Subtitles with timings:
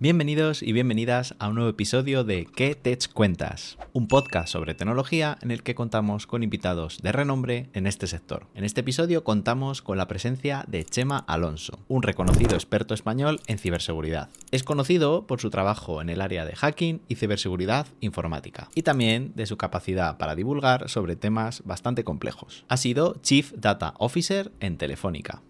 [0.00, 3.78] Bienvenidos y bienvenidas a un nuevo episodio de ¿Qué Tech Cuentas?
[3.92, 8.46] Un podcast sobre tecnología en el que contamos con invitados de renombre en este sector.
[8.54, 13.58] En este episodio contamos con la presencia de Chema Alonso, un reconocido experto español en
[13.58, 14.28] ciberseguridad.
[14.52, 19.32] Es conocido por su trabajo en el área de hacking y ciberseguridad informática, y también
[19.34, 22.64] de su capacidad para divulgar sobre temas bastante complejos.
[22.68, 25.42] Ha sido Chief Data Officer en Telefónica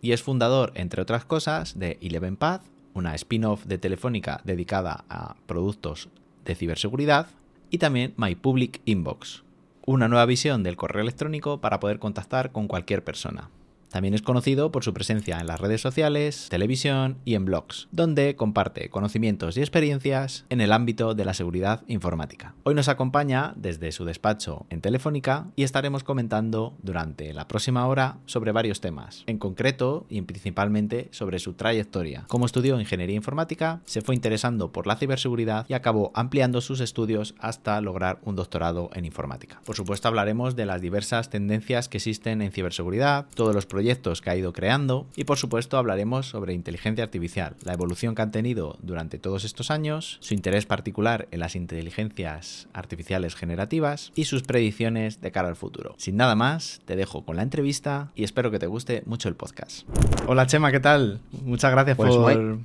[0.00, 2.62] y es fundador, entre otras cosas, de Eleven Path,
[2.96, 6.08] una spin-off de Telefónica dedicada a productos
[6.44, 7.28] de ciberseguridad,
[7.68, 9.42] y también My Public Inbox,
[9.84, 13.50] una nueva visión del correo electrónico para poder contactar con cualquier persona.
[13.90, 18.36] También es conocido por su presencia en las redes sociales, televisión y en blogs, donde
[18.36, 22.54] comparte conocimientos y experiencias en el ámbito de la seguridad informática.
[22.64, 28.18] Hoy nos acompaña desde su despacho en Telefónica y estaremos comentando durante la próxima hora
[28.26, 32.24] sobre varios temas, en concreto y principalmente sobre su trayectoria.
[32.28, 37.34] Como estudió ingeniería informática, se fue interesando por la ciberseguridad y acabó ampliando sus estudios
[37.38, 39.60] hasta lograr un doctorado en informática.
[39.64, 44.30] Por supuesto hablaremos de las diversas tendencias que existen en ciberseguridad, todos los proyectos que
[44.30, 48.78] ha ido creando y por supuesto hablaremos sobre inteligencia artificial, la evolución que han tenido
[48.80, 55.20] durante todos estos años, su interés particular en las inteligencias artificiales generativas y sus predicciones
[55.20, 55.94] de cara al futuro.
[55.98, 59.36] Sin nada más, te dejo con la entrevista y espero que te guste mucho el
[59.36, 59.86] podcast.
[60.26, 61.20] Hola Chema, ¿qué tal?
[61.42, 62.60] Muchas gracias pues por,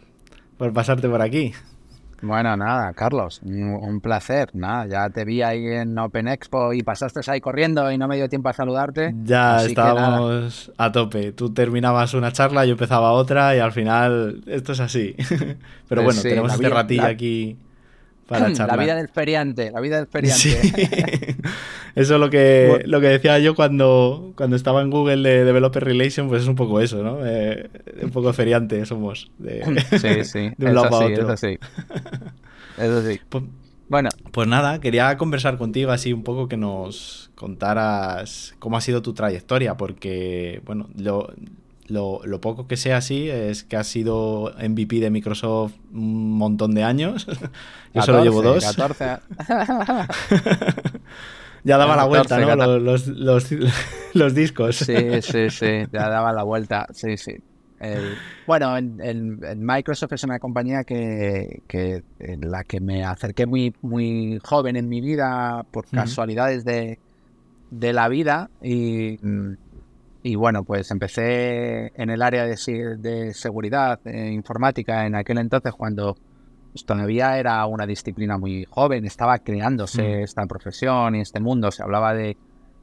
[0.58, 1.52] por pasarte por aquí.
[2.22, 4.50] Bueno, nada, Carlos, un placer.
[4.53, 8.16] Nada, ya te vi ahí en Open Expo y pasaste ahí corriendo y no me
[8.16, 9.14] dio tiempo a saludarte.
[9.23, 11.31] Ya estábamos a tope.
[11.31, 15.16] Tú terminabas una charla, yo empezaba otra y al final esto es así.
[15.89, 17.58] Pero bueno, tenemos este ratillo aquí
[18.67, 21.35] La vida del feriante, la vida del feriante.
[21.95, 25.83] Eso es lo que, lo que decía yo cuando, cuando estaba en Google de Developer
[25.83, 27.25] Relation, pues es un poco eso, ¿no?
[27.25, 27.69] Eh,
[28.02, 29.29] un poco feriante somos.
[29.37, 29.63] De,
[29.99, 30.52] sí, sí.
[30.57, 31.33] de un lado a otro.
[31.33, 31.59] Eso sí.
[32.77, 33.19] Eso sí.
[33.27, 33.43] Pues,
[33.89, 34.09] bueno.
[34.31, 39.13] Pues nada, quería conversar contigo así un poco que nos contaras cómo ha sido tu
[39.13, 41.33] trayectoria, porque, bueno, lo,
[41.91, 46.83] lo, poco que sé así es que has sido MVP de Microsoft un montón de
[46.83, 47.27] años.
[47.93, 48.65] Yo solo llevo dos.
[48.65, 49.05] 14.
[51.63, 52.79] ya daba la vuelta, ¿no?
[52.79, 53.07] Los,
[54.13, 54.77] los, discos.
[54.77, 56.87] Sí, sí, sí, ya daba la vuelta.
[56.93, 57.35] Sí, sí.
[58.47, 61.61] bueno, en, Microsoft es una compañía que,
[62.19, 66.99] en la que me acerqué muy, muy joven en mi vida por casualidades de,
[67.71, 69.53] de la vida y mm,
[70.23, 72.55] y bueno, pues empecé en el área de,
[72.98, 76.15] de seguridad eh, informática en aquel entonces cuando
[76.71, 80.23] pues, todavía era una disciplina muy joven, estaba creándose mm.
[80.23, 82.37] esta profesión y este mundo, se hablaba de,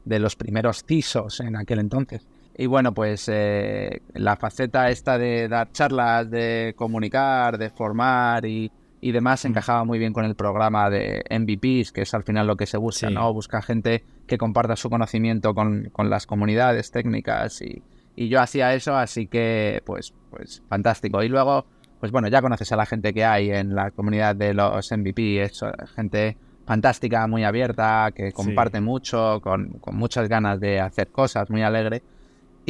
[0.04, 2.26] de, los primeros CISOs en aquel entonces.
[2.56, 8.72] Y bueno, pues eh, la faceta esta de dar charlas, de comunicar, de formar y,
[9.00, 9.48] y demás mm.
[9.48, 12.78] encajaba muy bien con el programa de MVPs, que es al final lo que se
[12.78, 13.32] busca, ¿no?
[13.32, 17.82] Busca gente que comparta su conocimiento con, con las comunidades técnicas y,
[18.14, 21.22] y, yo hacía eso, así que pues, pues fantástico.
[21.24, 21.66] Y luego,
[21.98, 25.42] pues bueno, ya conoces a la gente que hay en la comunidad de los MVP,
[25.42, 25.60] es
[25.96, 31.62] gente fantástica, muy abierta, que comparte mucho, con, con muchas ganas de hacer cosas, muy
[31.62, 32.02] alegre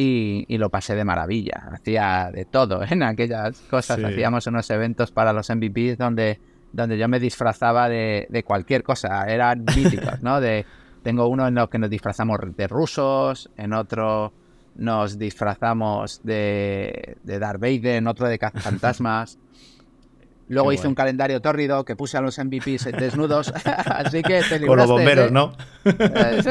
[0.01, 1.69] y, lo pasé de maravilla.
[1.73, 4.01] Hacía de todo en aquellas cosas.
[4.01, 6.39] Hacíamos unos eventos para los MVPs donde,
[6.71, 9.25] donde yo me disfrazaba de, de cualquier cosa.
[9.25, 10.39] Eran míticos, ¿no?
[10.39, 10.65] De,
[11.03, 14.33] tengo uno en los que nos disfrazamos de rusos, en otro
[14.75, 19.37] nos disfrazamos de, de Darth Vader, en otro de cazafantasmas.
[20.47, 23.53] Luego hice un calendario tórrido que puse a los MVPs desnudos.
[23.65, 25.53] Así que te Con los bomberos, ¿no?
[25.85, 26.41] Eh,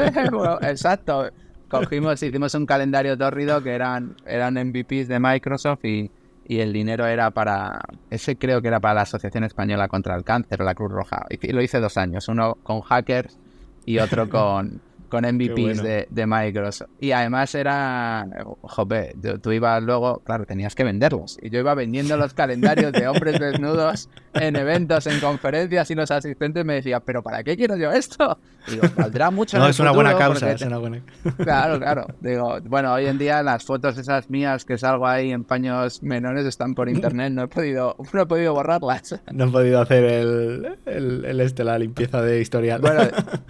[0.62, 1.30] exacto
[1.68, 6.10] cogimos, hicimos un calendario tórrido que eran, eran MVPs de Microsoft y,
[6.46, 7.78] y el dinero era para,
[8.10, 11.26] ese creo que era para la Asociación Española contra el Cáncer o la Cruz Roja.
[11.30, 13.38] Y lo hice dos años, uno con hackers
[13.88, 16.90] y otro con, con MVPs de, de, Microsoft.
[17.00, 18.26] Y además era,
[18.62, 21.38] jope, tú ibas luego, claro, tenías que venderlos.
[21.42, 26.10] Y yo iba vendiendo los calendarios de hombres desnudos en eventos, en conferencias, y los
[26.10, 28.38] asistentes me decían, ¿pero para qué quiero yo esto?
[28.66, 29.58] Y digo, valdrá mucho.
[29.58, 31.02] no, es una buena causa, es una buena
[31.38, 32.06] Claro, claro.
[32.20, 36.46] Digo, bueno, hoy en día las fotos esas mías que salgo ahí en paños menores
[36.46, 39.20] están por internet, no he podido, no he podido borrarlas.
[39.32, 42.80] No he podido hacer el, el, el este, la limpieza de historial.
[42.80, 43.02] Bueno,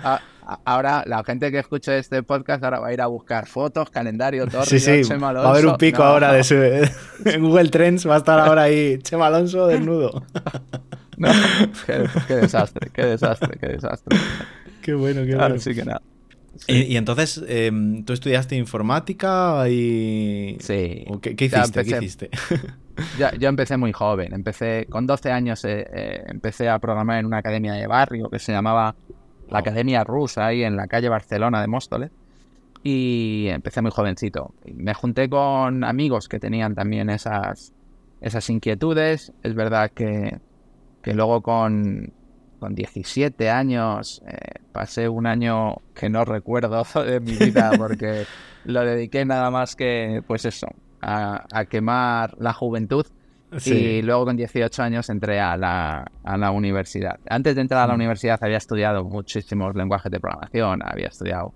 [0.03, 0.21] a,
[0.65, 4.47] ahora la gente que escuche este podcast ahora va a ir a buscar fotos, calendario,
[4.47, 4.65] todo.
[4.65, 6.55] Sí, sí, va a haber un pico ahora de su,
[7.25, 10.23] en Google Trends, va a estar ahora ahí Chema Alonso desnudo.
[11.19, 11.31] No,
[11.85, 14.17] qué, desastre, qué desastre, qué desastre.
[14.81, 15.59] Qué bueno, qué bueno.
[15.59, 16.01] Sí que nada.
[16.69, 20.57] Y, entonces, em, ¿tú estudiaste informática y...?
[20.61, 21.05] Sí.
[21.21, 21.85] ¿Qué, hiciste?
[21.85, 22.31] ¿Qué hiciste?
[23.19, 24.33] yo, empecé muy joven.
[24.35, 28.39] Empecé con 12 años, eh, eh, empecé a programar en una academia de barrio que
[28.39, 28.95] se llamaba
[29.49, 32.11] la Academia Rusa, ahí en la calle Barcelona de Móstoles.
[32.83, 34.55] Y empecé muy jovencito.
[34.73, 37.73] Me junté con amigos que tenían también esas,
[38.21, 39.33] esas inquietudes.
[39.43, 40.39] Es verdad que,
[41.03, 42.13] que luego con,
[42.59, 48.27] con 17 años eh, pasé un año que no recuerdo de mi vida porque
[48.65, 50.69] lo dediqué nada más que, pues eso,
[51.01, 53.07] a, quemar la juventud.
[53.65, 57.19] Y luego con 18 años entré a la, a la universidad.
[57.29, 57.97] Antes de entrar a la mm.
[57.97, 60.83] universidad había estudiado muchísimos lenguajes de programación.
[60.85, 61.55] Había estudiado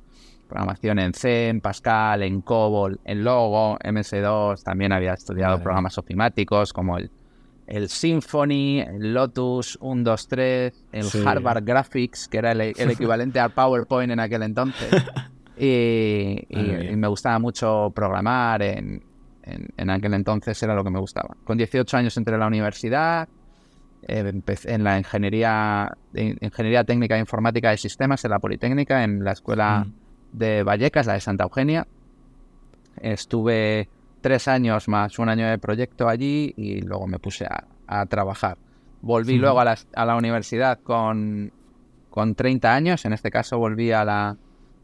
[0.49, 4.63] programación en C, en Pascal, en COBOL, en Logo, MS2.
[4.63, 7.11] También había estudiado programas ofimáticos como el,
[7.67, 14.21] el Symfony, el Lotus 123, el Harvard Graphics, que era el, equivalente al PowerPoint en
[14.21, 14.91] aquel entonces.
[15.57, 16.47] y,
[16.97, 19.03] me gustaba mucho programar en,
[19.43, 21.37] en, aquel entonces era lo que me gustaba.
[21.45, 23.29] Con 18 años entré a la universidad,
[24.07, 29.25] eh, empecé en la ingeniería, ingeniería técnica e informática de sistemas en la Politécnica, en
[29.25, 30.39] la escuela mm.
[30.39, 31.87] de Vallecas, la de Santa Eugenia.
[33.01, 33.89] Estuve
[34.21, 38.57] tres años más un año de proyecto allí y luego me puse a, trabajar.
[39.03, 41.53] Volví luego a la, a la universidad con,
[42.09, 44.39] con 30 años, en este caso volví a la,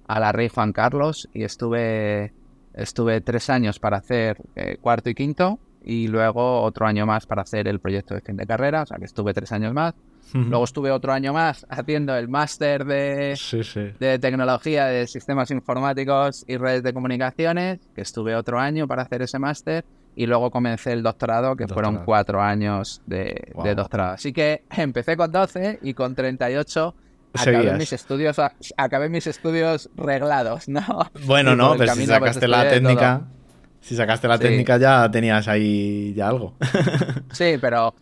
[0.08, 2.34] a la Rey Juan Carlos y estuve
[2.78, 7.42] Estuve tres años para hacer eh, cuarto y quinto y luego otro año más para
[7.42, 9.94] hacer el proyecto de fin de carrera, o sea que estuve tres años más.
[10.34, 13.34] Luego estuve otro año más haciendo el máster de,
[13.98, 19.22] de tecnología de sistemas informáticos y redes de comunicaciones, que estuve otro año para hacer
[19.22, 19.84] ese máster.
[20.14, 24.14] Y luego comencé el doctorado, que fueron cuatro años de, de, doctorado.
[24.14, 26.94] Así que empecé con 12 y con 38
[27.34, 28.36] acabé mis estudios
[28.76, 30.82] acabé mis estudios reglados, ¿no?
[31.26, 33.22] Bueno, no, pero si pues, sacaste la técnica,
[33.80, 36.54] si sacaste la técnica ya tenías ahí ya algo.
[37.32, 37.94] sí, pero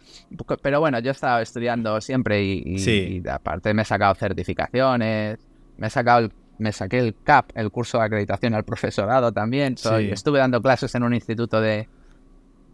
[0.62, 5.38] pero bueno, yo he estado estudiando siempre y, aparte me he sacado certificaciones,
[5.76, 6.28] me he sacado
[6.58, 9.74] me saqué el CAP, el curso de acreditación al profesorado también.
[9.74, 11.88] Estuve dando clases en un instituto de,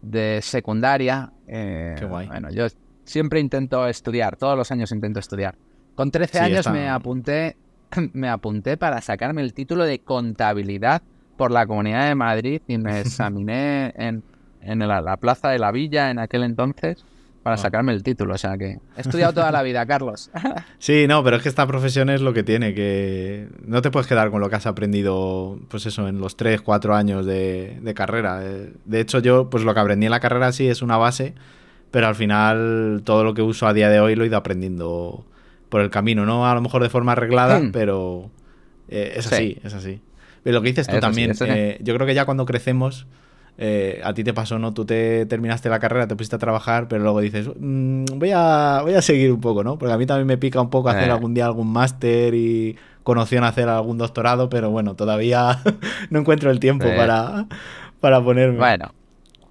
[0.01, 1.31] de secundaria.
[1.47, 2.27] Eh, Qué guay.
[2.27, 2.67] Bueno, yo
[3.03, 5.55] siempre intento estudiar, todos los años intento estudiar.
[5.95, 7.55] Con 13 años me apunté
[8.13, 11.01] me apunté para sacarme el título de contabilidad
[11.37, 14.23] por la Comunidad de Madrid y me examiné en,
[14.79, 17.03] la, Plaza de la Villa en aquel entonces
[17.41, 17.57] para ah.
[17.57, 18.35] sacarme el título.
[18.35, 20.31] O sea que he estudiado toda la vida, Carlos.
[20.79, 24.07] sí, no, pero es que esta profesión es lo que tiene, que no te puedes
[24.07, 27.93] quedar con lo que has aprendido, pues eso, en los 3, 4 años de, de
[27.93, 28.39] carrera.
[28.43, 31.33] Eh, de hecho, yo, pues lo que aprendí en la carrera sí es una base,
[31.91, 35.25] pero al final todo lo que uso a día de hoy lo he ido aprendiendo
[35.73, 37.71] por el camino, no a lo mejor de forma arreglada, hmm.
[37.71, 38.29] pero
[38.89, 40.01] eh, es así, es así.
[40.43, 43.07] Pero lo que dices tú también, eh, yo creo que ya cuando crecemos,
[43.57, 44.71] eh, a ti te pasó, ¿no?
[44.75, 48.81] Tú te terminaste la carrera, te pusiste a trabajar, pero luego dices, mm, voy, a,
[48.83, 49.79] voy a seguir un poco, ¿no?
[49.79, 53.17] Porque a mí también me pica un poco hacer algún día algún máster y con
[53.17, 55.59] opción a hacer algún doctorado, pero bueno, todavía
[56.11, 57.47] no encuentro el tiempo para,
[57.99, 58.59] para ponerme.
[58.59, 58.93] Bueno,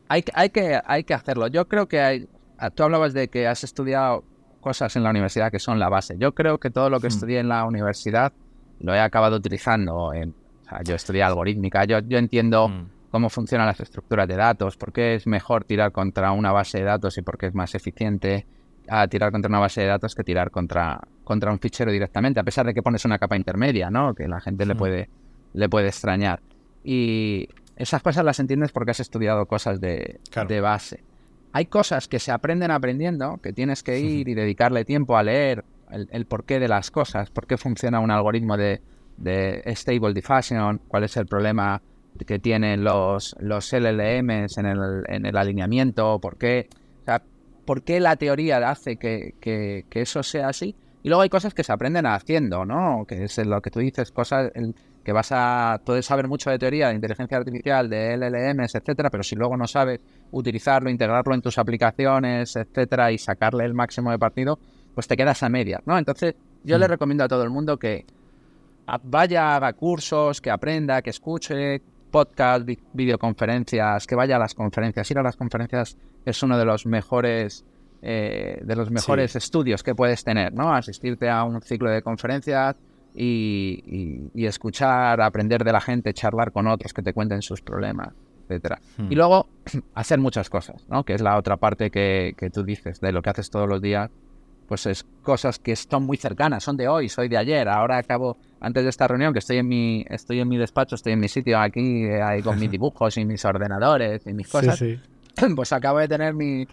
[0.06, 1.48] hay, hay, que, hay que hacerlo.
[1.48, 2.28] Yo creo que hay...
[2.76, 4.22] Tú hablabas de que has estudiado
[4.62, 6.16] cosas en la universidad que son la base.
[6.18, 7.14] Yo creo que todo lo que hmm.
[7.14, 8.32] estudié en la universidad
[8.80, 10.14] lo he acabado utilizando.
[10.14, 12.88] En, o sea, yo estudié algorítmica, yo, yo entiendo hmm.
[13.10, 16.84] cómo funcionan las estructuras de datos, por qué es mejor tirar contra una base de
[16.84, 18.46] datos y por qué es más eficiente
[18.88, 22.44] a tirar contra una base de datos que tirar contra, contra un fichero directamente, a
[22.44, 24.14] pesar de que pones una capa intermedia, ¿no?
[24.14, 24.78] Que la gente le, hmm.
[24.78, 25.10] puede,
[25.52, 26.40] le puede extrañar.
[26.82, 31.04] Y esas cosas las entiendes porque has estudiado cosas de, de base
[31.52, 35.64] hay cosas que se aprenden aprendiendo, que tienes que ir y dedicarle tiempo a leer
[35.90, 38.80] el, porqué de las cosas, por qué funciona un algoritmo de,
[39.66, 41.82] Stable Diffusion, cuál es el problema
[42.26, 46.68] que tienen los, los LLMs en el, en el alineamiento, por qué,
[47.02, 47.22] o sea,
[47.64, 50.74] por qué la teoría hace que, que, eso sea así.
[51.02, 53.04] Y luego hay cosas que se aprenden haciendo, ¿no?
[53.06, 54.52] Que es lo que tú dices, cosas
[55.02, 55.80] que vas a...
[55.84, 59.66] Puedes saber mucho de teoría de inteligencia artificial, de LLMs, etcétera, pero si luego no
[59.66, 64.58] sabes utilizarlo, integrarlo en tus aplicaciones, etcétera, y sacarle el máximo de partido,
[64.94, 65.98] pues te quedas a medias, ¿no?
[65.98, 66.90] Entonces, yo le mm.
[66.90, 68.04] recomiendo a todo el mundo que
[69.04, 75.10] vaya, haga cursos, que aprenda, que escuche podcast, videoconferencias, que vaya a las conferencias.
[75.10, 77.64] Ir a las conferencias es uno de los mejores
[78.02, 80.74] eh, de los mejores estudios que puedes tener, ¿no?
[80.74, 82.76] Asistirte a un ciclo de conferencias
[83.14, 88.14] y, y, escuchar, aprender de la gente, charlar con otros que te cuenten sus problemas.
[88.96, 89.10] Hmm.
[89.10, 89.48] Y luego
[89.94, 91.04] hacer muchas cosas, ¿no?
[91.04, 94.10] Que es la otra parte que, tú dices, de lo que haces todos los días,
[94.68, 98.38] pues es cosas que están muy cercanas, son de hoy, soy de ayer, ahora acabo,
[98.60, 101.28] antes de esta reunión, que estoy en mi, estoy en mi despacho, estoy en mi
[101.28, 104.82] sitio aquí, ahí con mis dibujos y mis ordenadores y mis cosas,
[105.56, 106.66] pues acabo de tener mi,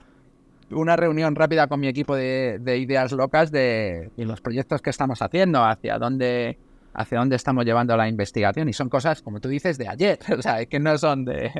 [0.72, 5.64] una reunión rápida con mi equipo de, ideas locas de, los proyectos que estamos haciendo,
[5.64, 6.58] hacia dónde,
[6.94, 8.70] hacia dónde estamos llevando la investigación.
[8.70, 11.52] Y son cosas, como tú dices, de ayer, o sea, que no son de,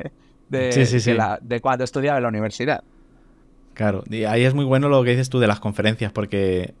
[0.48, 2.82] de, de cuando estudiaba en la universidad.
[3.74, 6.74] Claro, y ahí es muy bueno lo que dices tú de las conferencias, porque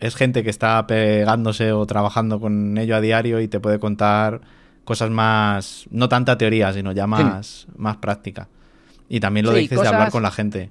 [0.00, 4.40] es gente que está pegándose o trabajando con ello a diario y te puede contar
[4.84, 8.48] cosas más, no tanta teoría, sino ya más, más práctica.
[9.08, 10.70] Y también lo dices de hablar con la gente.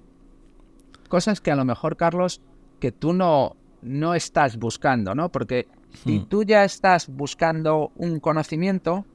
[1.16, 2.42] Cosas que a lo mejor, Carlos,
[2.82, 5.30] que tú no, no estás buscando, ¿no?
[5.30, 5.66] Porque
[6.04, 6.26] si hmm.
[6.26, 9.06] tú ya estás buscando un conocimiento,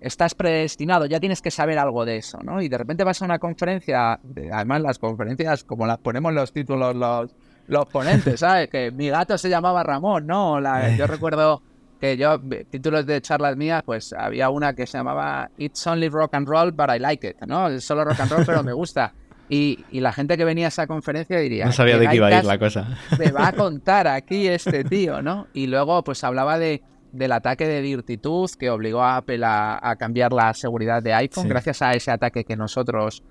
[0.00, 2.62] estás predestinado, ya tienes que saber algo de eso, ¿no?
[2.62, 4.18] Y de repente vas a una conferencia,
[4.50, 8.70] además las conferencias, como las ponemos los títulos los, los ponentes, ¿sabes?
[8.70, 10.58] Que mi gato se llamaba Ramón, ¿no?
[10.96, 11.60] yo recuerdo
[12.00, 16.32] que yo, títulos de charlas mías, pues había una que se llamaba It's only rock
[16.32, 17.68] and roll, but I like it, ¿no?
[17.68, 19.12] Es solo rock and roll, pero me gusta.
[19.48, 21.66] Y, y, la gente que venía a esa conferencia diría...
[21.66, 22.96] No sabía de qué iba a ir la cosa.
[23.18, 25.48] Me va a contar aquí este tío, ¿no?
[25.52, 26.82] Y luego pues hablaba de,
[27.14, 31.82] del ataque de Virtitud que obligó a Apple a, cambiar la seguridad de iPhone gracias
[31.82, 33.22] a ese ataque que nosotros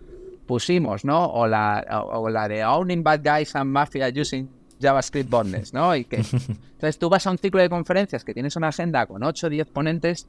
[0.46, 1.25] pusimos, ¿no?
[1.25, 5.96] O la, o, la de Owning Bad Guys and Mafia Using JavaScript Bondness, ¿no?
[5.96, 6.17] Y que,
[6.74, 9.50] entonces tú vas a un ciclo de conferencias que tienes una senda con 8 o
[9.50, 10.27] 10 ponentes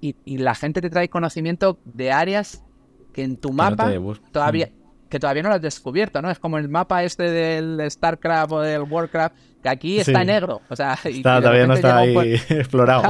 [0.00, 2.62] y, la gente te trae conocimiento de áreas
[3.12, 3.90] que en tu mapa
[4.30, 4.70] todavía
[5.08, 6.30] que todavía no lo has descubierto, ¿no?
[6.30, 10.60] Es como el mapa este del StarCraft o del Warcraft, que aquí está negro.
[10.68, 13.02] O sea, todavía no está ahí explorado.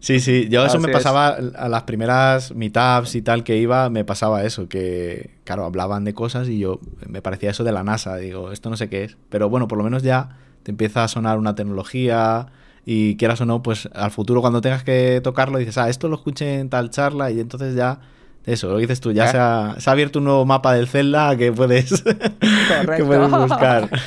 [0.00, 4.04] Sí, sí, yo eso me pasaba a las primeras meetups y tal que iba, me
[4.04, 8.16] pasaba eso, que claro, hablaban de cosas y yo me parecía eso de la NASA,
[8.16, 11.08] digo, esto no sé qué es, pero bueno, por lo menos ya te empieza a
[11.08, 12.46] sonar una tecnología
[12.84, 16.14] y quieras o no, pues al futuro cuando tengas que tocarlo dices, ah, esto lo
[16.14, 17.98] escuché en tal charla y entonces ya
[18.46, 21.36] eso, lo dices tú, ya se ha, se ha, abierto un nuevo mapa del Zelda
[21.36, 22.02] que puedes,
[22.96, 23.90] que puedes buscar.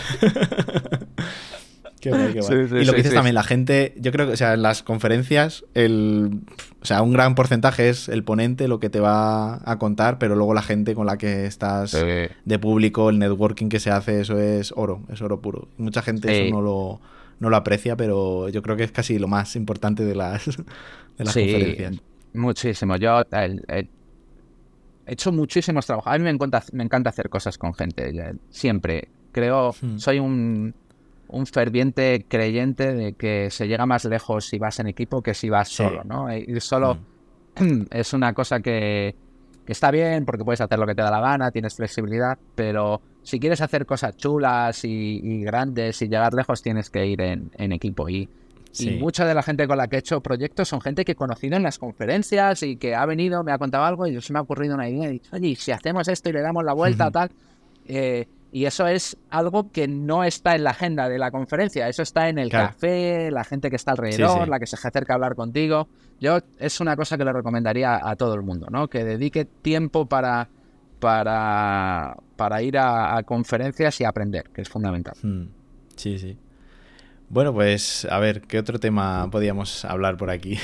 [2.00, 4.84] Qué y lo que dices también, la gente, yo creo que, o sea, en las
[4.84, 6.40] conferencias, el,
[6.82, 10.36] o sea, un gran porcentaje es el ponente lo que te va a contar, pero
[10.36, 14.40] luego la gente con la que estás de público, el networking que se hace, eso
[14.40, 15.68] es oro, es oro puro.
[15.78, 17.02] Mucha gente eso no lo,
[17.40, 20.46] no lo aprecia, pero yo creo que es casi lo más importante de las,
[21.18, 21.98] de las conferencias.
[22.34, 22.96] Muchísimo.
[22.96, 23.24] Yo
[25.10, 26.14] he hecho muchísimos trabajos.
[26.14, 28.12] A mí me encanta, me encanta hacer cosas con gente,
[28.50, 29.10] siempre.
[29.32, 29.98] Creo, hmm.
[29.98, 30.74] soy un
[31.30, 35.50] un ferviente creyente de que se llega más lejos si vas en equipo que si
[35.50, 36.34] vas solo, ¿no?
[36.36, 36.98] Ir solo
[37.60, 37.82] mm.
[37.92, 39.16] es una cosa que,
[39.68, 43.40] está bien porque puedes hacer lo que te da la gana, tienes flexibilidad, pero si
[43.40, 48.10] quieres hacer cosas chulas y, grandes y llegar lejos tienes que ir en, equipo.
[48.10, 48.28] Y,
[49.00, 51.58] mucha de la gente con la que he hecho proyectos son gente que he conocido
[51.58, 54.42] en las conferencias y que ha venido, me ha contado algo y se me ha
[54.42, 57.12] ocurrido una idea y he dicho, oye, si hacemos esto y le damos la vuelta,
[57.12, 57.32] tal...
[57.86, 62.02] Eh, y eso es algo que no está en la agenda de la conferencia, eso
[62.02, 65.36] está en el café, la gente que está alrededor, la que se acerca a hablar
[65.36, 65.88] contigo.
[66.20, 68.88] Yo es una cosa que le recomendaría a todo el mundo, ¿no?
[68.88, 70.50] Que dedique tiempo para,
[71.00, 75.16] para, para ir a, conferencias y aprender, que es fundamental.
[75.22, 75.50] Hmm.
[75.96, 76.36] Sí, sí.
[77.30, 80.58] Bueno, pues a ver, ¿qué otro tema podíamos hablar por aquí?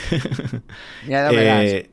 [1.08, 1.90] ya, eh,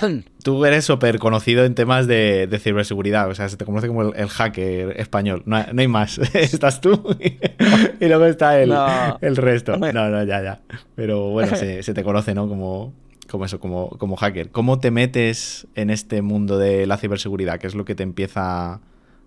[0.42, 4.28] Tú eres súper conocido en temas de, ciberseguridad, o sea, se te conoce como el,
[4.28, 5.42] hacker español.
[5.46, 6.18] No, hay más.
[6.34, 7.16] Estás tú
[8.00, 8.74] y, luego está el,
[9.20, 9.76] el, resto.
[9.76, 10.60] No, no, ya, ya.
[10.94, 12.48] Pero bueno, se, te conoce, ¿no?
[12.48, 12.94] Como,
[13.28, 14.50] como eso, como, como hacker.
[14.50, 17.58] ¿Cómo te metes en este mundo de la ciberseguridad?
[17.58, 18.80] ¿Qué es lo que te empieza a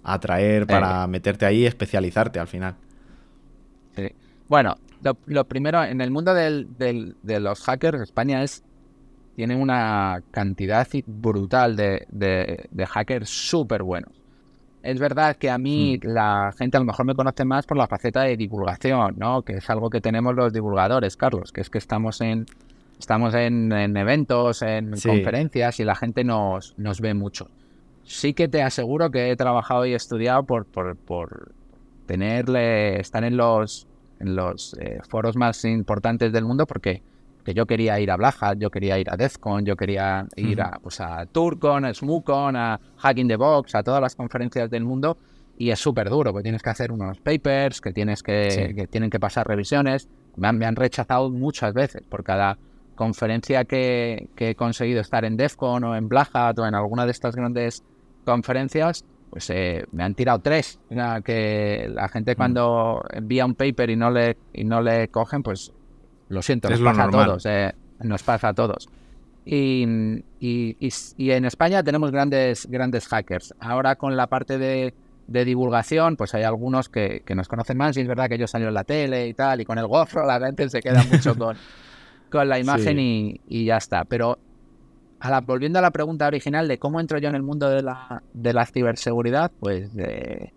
[0.04, 1.08] atraer para eh.
[1.08, 2.76] meterte ahí y especializarte al final?
[4.48, 4.76] Bueno,
[5.26, 8.64] lo, primero, en el mundo del, de los hackers, España es
[9.36, 14.12] tienen una cantidad brutal de, de, hackers súper buenos.
[14.84, 16.08] Es verdad que a mí hmm.
[16.08, 19.42] la gente a lo mejor me conoce más por la faceta de divulgación, ¿no?
[19.42, 22.46] Que es algo que tenemos los divulgadores, Carlos, que es que estamos en
[23.00, 27.50] estamos en, eventos, en conferencias y la gente nos, nos ve mucho.
[28.04, 31.52] Sí que te aseguro que he trabajado y estudiado por, por, por
[32.06, 33.88] tenerle, estar en los,
[34.20, 37.02] en los eh, foros más importantes del mundo porque
[37.44, 40.80] que yo quería ir a Black yo quería ir a DEFCON, yo quería ir a,
[40.82, 45.18] pues a Turcon, a SMUCON, a Hacking the Box, a todas las conferencias del mundo
[45.58, 49.10] y es súper duro, porque tienes que hacer unos papers, que tienes que, que tienen
[49.10, 50.10] que pasar revisiones.
[50.36, 52.58] Me han, me han, rechazado muchas veces por cada
[52.96, 57.12] conferencia que, que, he conseguido estar en DEFCON o en Black o en alguna de
[57.12, 57.84] estas grandes
[58.26, 60.80] conferencias, pues eh, me han tirado tres.
[61.26, 65.74] que la gente cuando envía un paper y no le, y no le cogen, pues
[66.30, 67.46] lo siento, nos pasa a todos.
[67.48, 68.88] Eh, nos pasa a todos.
[69.44, 73.56] Y, en España tenemos grandes, grandes hackers.
[73.60, 74.94] Ahora con la parte de,
[75.26, 78.76] divulgación, pues hay algunos que, nos conocen más y es verdad que ellos salieron en
[78.76, 81.58] la tele y tal, y con el gofro la gente se queda mucho con,
[82.30, 84.04] con la imagen y, ya está.
[84.04, 84.38] Pero
[85.46, 88.54] volviendo a la pregunta original de cómo entro yo en el mundo de la, de
[88.54, 90.52] la ciberseguridad, pues, eh,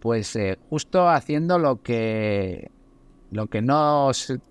[0.00, 2.70] pues eh, justo haciendo lo que
[3.30, 4.10] lo que no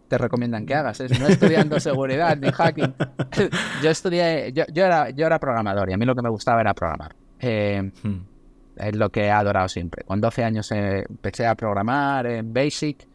[0.10, 2.94] te recomiendan que hagas es no estudiando seguridad ni hacking.
[3.84, 6.74] yo estudié, yo, era, yo era programador y a mí lo que me gustaba era
[6.74, 7.16] programar.
[7.40, 8.34] Eh, hmm.
[8.76, 10.04] Es lo que he adorado siempre.
[10.04, 13.08] Con 12 años empecé a programar en Basic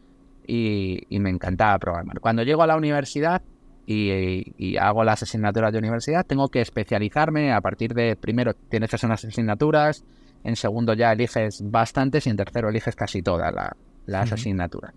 [0.47, 2.19] y, me encantaba programar.
[2.19, 3.41] Cuando llego a la universidad
[3.91, 9.25] y, hago las asignaturas de universidad, tengo que especializarme a partir de, primero tienes unas
[9.25, 10.05] asignaturas,
[10.43, 13.53] en segundo ya eliges bastantes y en tercero eliges casi todas
[14.05, 14.93] las asignaturas.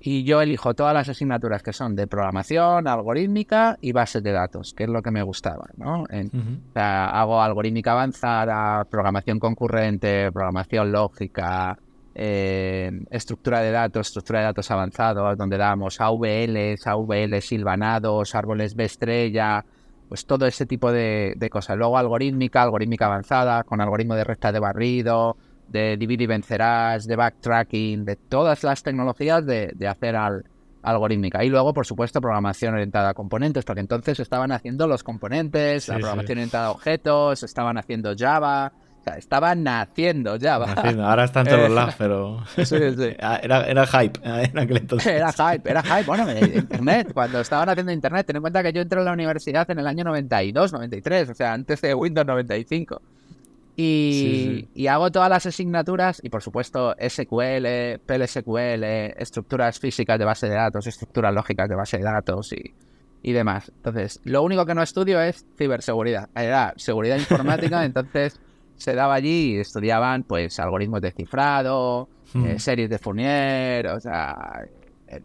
[0.00, 4.72] Y yo elijo todas las asignaturas que son de programación, algorítmica y bases de datos,
[4.72, 6.04] que es lo que me gustaba, ¿no?
[6.04, 11.78] o sea, hago algorítmica avanzada, programación concurrente, programación lógica,
[12.20, 18.84] eh, estructura de datos, estructura de datos avanzados, donde damos AVLs, AVL silvanados, árboles B
[18.84, 19.64] estrella,
[20.08, 21.76] pues todo ese tipo de, de cosas.
[21.76, 25.36] Luego algorítmica, algorítmica avanzada, con algoritmo de recta de barrido,
[25.68, 30.44] de divide y vencerás, de backtracking, de todas las tecnologías de, hacer al,
[30.82, 31.44] algorítmica.
[31.44, 35.98] Y luego, por supuesto, programación orientada a componentes, porque entonces estaban haciendo los componentes, la
[35.98, 40.72] programación orientada a objetos, estaban haciendo Java, o sea, estaban naciendo Java.
[40.72, 42.44] Ahora están todos lados, pero
[43.20, 45.06] ah, Era, era, hype en aquel entonces.
[45.06, 46.04] Era hype, era hype.
[46.04, 49.70] Bueno, Internet, cuando estaban haciendo Internet, ten en cuenta que yo entré a la universidad
[49.70, 53.00] en el año 92, 93, o sea, antes de Windows 95.
[53.80, 58.82] Y, hago todas las asignaturas y por supuesto SQL, PLSQL,
[59.16, 62.74] estructuras físicas de base de datos, estructuras lógicas de base de datos y,
[63.22, 63.70] y demás.
[63.76, 66.28] Entonces, lo único que no estudio es ciberseguridad.
[66.34, 68.40] Era seguridad informática, entonces
[68.78, 72.46] se daba allí y estudiaban pues algoritmos de cifrado, hmm.
[72.46, 74.66] eh, series de Fourier, o sea,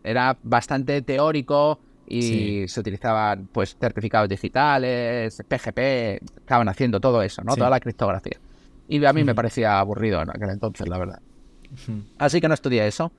[0.03, 7.55] era bastante teórico y se utilizaban pues certificados digitales, PGP, estaban haciendo todo eso, ¿no?
[7.55, 8.39] Toda la criptografía.
[8.87, 11.21] Y a mí me parecía aburrido en aquel entonces, la verdad.
[12.17, 13.11] Así que no estudié eso.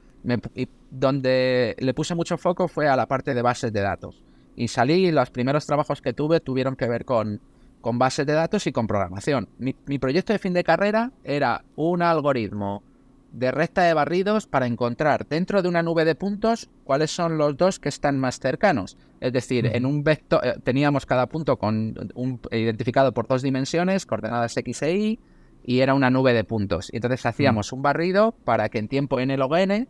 [0.54, 4.22] y donde le puse mucho foco fue a la parte de bases de datos.
[4.56, 7.40] Y salí, los primeros trabajos que tuve tuvieron que ver con,
[7.84, 9.46] con bases de datos y con programación.
[9.58, 12.82] Mi, mi proyecto de fin de carrera era un algoritmo
[13.30, 17.58] de recta de barridos para encontrar dentro de una nube de puntos cuáles son los
[17.58, 18.96] dos que están más cercanos.
[19.20, 24.06] Es decir, en un vector eh, teníamos cada punto con un, identificado por dos dimensiones,
[24.06, 25.20] coordenadas x e y,
[25.62, 26.88] y era una nube de puntos.
[26.90, 29.88] Y entonces hacíamos un barrido para que en tiempo n log n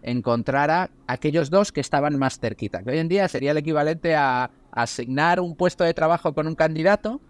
[0.00, 2.82] encontrara aquellos dos que estaban más cerquita.
[2.82, 6.54] Que hoy en día sería el equivalente a asignar un puesto de trabajo con un
[6.54, 7.20] candidato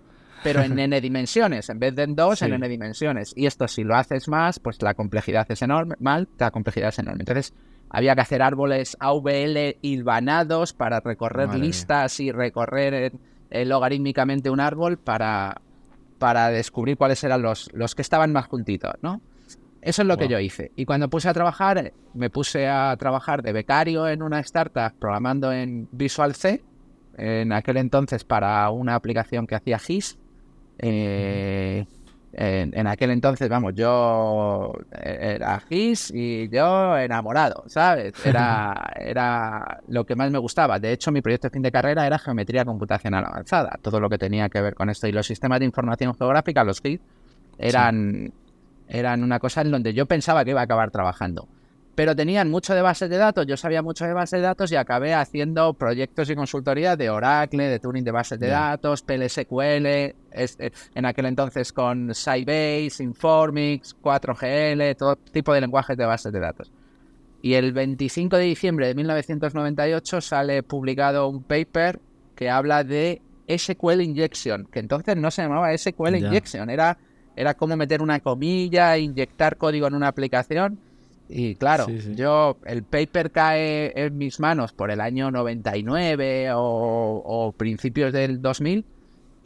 [0.45, 3.33] pero en n dimensiones, en vez de en dos, en n dimensiones.
[3.35, 6.99] Y esto si lo haces más, pues la complejidad es enorme, mal, la complejidad es
[7.01, 7.23] enorme.
[7.23, 7.53] Entonces,
[7.91, 13.13] había que hacer árboles AVL hilvanados para recorrer listas y recorrer
[13.51, 15.61] eh, logarítmicamente un árbol para,
[16.19, 19.21] para descubrir cuáles eran los, los que estaban más juntitos, ¿no?
[19.85, 20.73] Eso es lo que yo hice.
[20.77, 25.53] Y cuando puse a trabajar, me puse a trabajar de becario en una startup programando
[25.53, 26.65] en Visual C,
[27.19, 30.19] en aquel entonces para una aplicación que hacía GIS,
[30.79, 31.87] eh,
[32.37, 38.15] en, aquel entonces, vamos, yo era GIS y yo enamorado, ¿sabes?
[38.27, 40.79] Era, era lo que más me gustaba.
[40.79, 43.79] De hecho, mi proyecto de fin de carrera era geometría computacional avanzada.
[43.83, 45.07] Todo lo que tenía que ver con esto.
[45.07, 47.01] Y los sistemas de información geográfica, los GIS,
[47.59, 48.33] eran,
[48.89, 51.49] eran una cosa en donde yo pensaba que iba a acabar trabajando
[51.95, 54.77] pero tenían mucho de bases de datos, yo sabía mucho de bases de datos y
[54.77, 60.15] acabé haciendo proyectos y consultoría de Oracle, de tuning de bases de datos, PLSQL, eh,
[60.95, 66.73] en aquel entonces con Sybase, Informix, 4GL, todo tipo de lenguajes de bases de datos.
[67.43, 72.01] Y el 25 de diciembre de 1998 sale publicado un paper
[72.35, 76.99] que habla de SQL Injection, que entonces no se llamaba SQL Injection, era,
[77.37, 80.81] era como meter una comilla, inyectar código en una aplicación
[81.29, 88.13] y claro, yo, el paper cae en mis manos por el año 99 o, principios
[88.13, 88.85] del 2000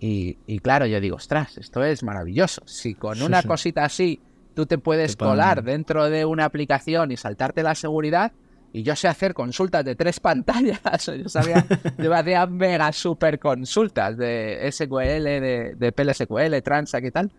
[0.01, 2.63] y, claro, yo digo, ostras, esto es maravilloso.
[2.67, 4.21] Si con una cosita así
[4.55, 8.33] tú te puedes colar dentro de una aplicación y saltarte la seguridad,
[8.73, 10.81] y yo sé hacer consultas de tres pantallas.
[11.07, 11.65] Yo sabía,
[11.99, 17.33] yo hacía mega super consultas de SQL, de, de PLSQL, Transact y tal.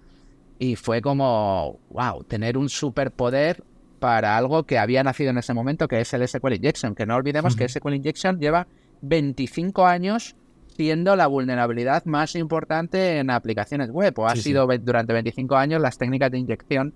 [0.58, 3.63] Y fue como, wow, tener un superpoder
[4.00, 6.96] para algo que había nacido en ese momento, que es el SQL Injection.
[6.96, 8.68] Que no olvidemos que SQL Injection lleva
[9.02, 10.36] 25 años
[10.76, 15.98] siendo la vulnerabilidad más importante en aplicaciones web, o ha sido durante 25 años las
[15.98, 16.94] técnicas de inyección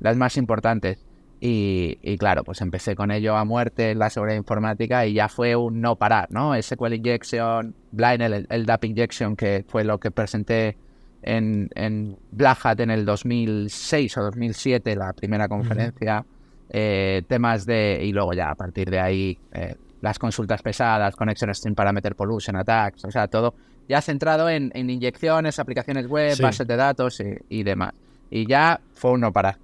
[0.00, 1.04] las más importantes.
[1.44, 5.56] Y, claro, pues empecé con ello a muerte en la seguridad informática y ya fue
[5.56, 6.52] un no parar, ¿no?
[6.60, 10.76] SQL Injection, Blind, el, el DAP Injection, que fue lo que presenté
[11.22, 16.24] en, en Black Hat en el 2006 o 2007, la primera conferencia,
[16.74, 21.54] eh, temas de, y luego ya a partir de ahí, eh, las consultas pesadas, Connection
[21.54, 23.54] Stream Parameter Pollution Attacks, o sea, todo
[23.88, 27.92] ya centrado en, inyecciones, aplicaciones web, bases de datos y, demás.
[28.30, 29.58] Y ya fue uno para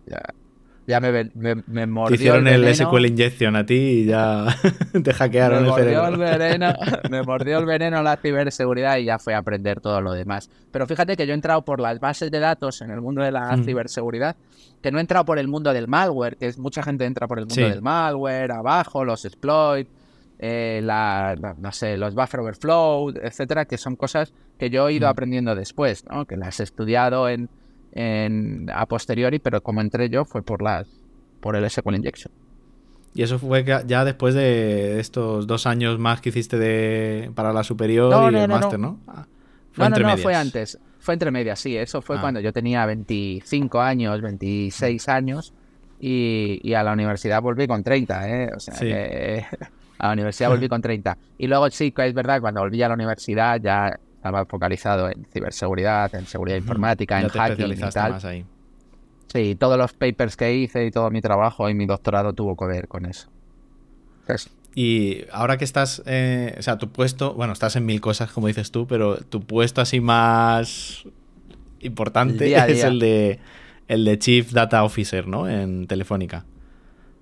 [0.89, 2.15] ya me, me, mordió.
[2.15, 4.47] hicieron el, SQL Injection a ti y ya
[5.05, 6.73] te hackearon me el mordió El veneno,
[7.11, 10.49] me mordió el veneno la ciberseguridad y ya fue a aprender todo lo demás.
[10.73, 13.31] Pero fíjate que yo he entrado por las bases de datos en el mundo de
[13.31, 13.65] la mm.
[13.65, 14.37] ciberseguridad,
[14.81, 17.39] que no he entrado por el mundo del malware, que es mucha gente entra por
[17.39, 19.91] el mundo del malware, abajo, los exploits.
[20.41, 25.09] Eh, la, no sé, los buffer overflow, etcétera, que son cosas que yo he ido
[25.09, 25.11] mm.
[25.11, 26.27] aprendiendo después, ¿no?
[26.27, 27.49] que las he estudiado en,
[27.93, 30.87] en, a posteriori, pero como entré yo fue por las
[31.41, 32.33] por el SQL Injection.
[33.15, 37.65] Y eso fue ya después de estos dos años más que hiciste de, para la
[37.65, 39.01] superior y el máster, ¿no?
[39.09, 39.27] Ah,
[39.73, 40.79] fue no, no, no, fue antes.
[40.99, 41.77] Fue entre medias, sí.
[41.77, 42.21] Eso fue ah.
[42.21, 45.55] cuando yo tenía 25 años, 26 años
[46.01, 48.51] y, a la universidad volví con 30, ¿eh?
[48.55, 49.45] O sea, que
[49.99, 51.17] a la universidad volví con 30.
[51.39, 55.25] Y luego sí, que es verdad, cuando volví a la universidad ya estaba focalizado en
[55.33, 58.13] ciberseguridad, en seguridad informática, en hacking y tal.
[58.13, 58.45] Más ahí.
[59.33, 62.65] Sí, todos los papers que hice y todo mi trabajo y mi doctorado tuvo que
[62.67, 63.29] ver con eso.
[64.75, 68.49] Y ahora que estás, eh, o sea, tu puesto, bueno, estás en mil cosas, como
[68.49, 71.05] dices tú, pero tu puesto así más
[71.81, 73.39] importante es el de
[73.87, 75.49] el de Chief Data Officer, ¿no?
[75.49, 76.45] En Telefónica.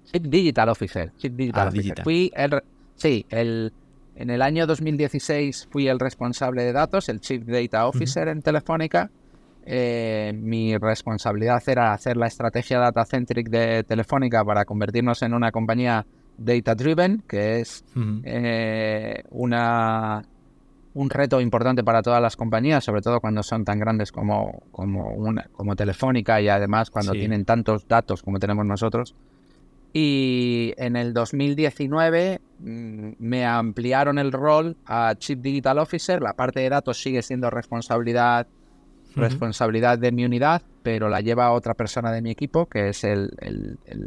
[0.05, 1.13] Chief Digital Officer.
[1.17, 2.03] Chief Digital ah, Officer.
[2.03, 2.63] Fui el,
[2.97, 3.73] sí, el,
[4.17, 9.11] en el año 2016 fui el responsable de datos, el Chief Data Officer en Telefónica.
[9.65, 16.07] Eh, mi responsabilidad era hacer la estrategia data-centric de Telefónica para convertirnos en una compañía
[16.39, 17.85] data-driven, que es
[18.25, 20.23] eh, una,
[20.95, 25.11] un reto importante para todas las compañías, sobre todo cuando son tan grandes como, como,
[25.11, 29.15] una, como Telefónica y además cuando tienen tantos datos como tenemos nosotros.
[29.99, 36.21] Y en el 2019 mm, me ampliaron el rol a Chief Digital Officer.
[36.21, 38.47] La parte de datos sigue siendo responsabilidad,
[39.15, 43.31] responsabilidad de mi unidad, pero la lleva otra persona de mi equipo, que es el,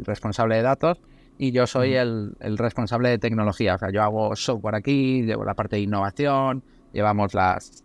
[0.04, 1.00] responsable de datos.
[1.38, 3.74] Y yo soy el, responsable de tecnología.
[3.74, 7.82] O sea, yo hago software aquí, llevo la parte de innovación, llevamos las,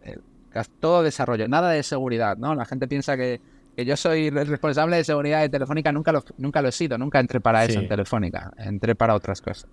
[0.79, 2.53] todo desarrollo, nada de seguridad, ¿no?
[2.53, 3.41] La gente piensa que
[3.75, 6.97] que yo soy el responsable de seguridad de Telefónica, nunca lo, nunca lo he sido,
[6.97, 9.69] nunca entré para eso en Telefónica, entré para otras cosas.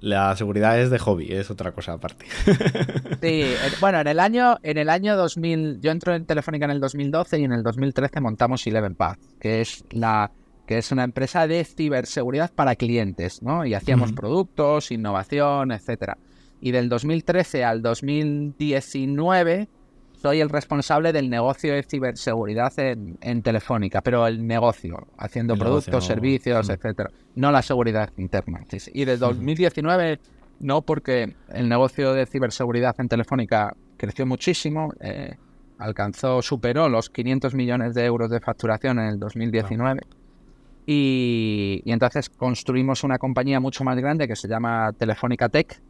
[0.00, 2.26] La seguridad es de hobby, es otra cosa aparte.
[3.22, 6.80] Sí, bueno, en el año en el año 2000, yo entro en Telefónica en el
[6.80, 10.30] 2012 y en el 2013 montamos Eleven Path, que es la
[10.66, 13.64] que es una empresa de ciberseguridad para clientes, ¿no?
[13.64, 16.18] Y hacíamos productos, innovación, etcétera.
[16.60, 19.68] Y del 2013 al 2019
[20.24, 26.70] soy el responsable del negocio de ciberseguridad en, Telefónica, pero el negocio, haciendo productos, servicios,
[26.70, 28.64] etcétera, no la seguridad interna.
[28.94, 30.18] Y de 2019
[30.60, 35.36] no, porque el negocio de ciberseguridad en Telefónica creció muchísimo, eh,
[35.76, 40.00] alcanzó, superó los 500 millones de euros de facturación en el 2019.
[40.86, 45.82] Y, y, entonces construimos una compañía mucho más grande que se llama Telefónica Tech,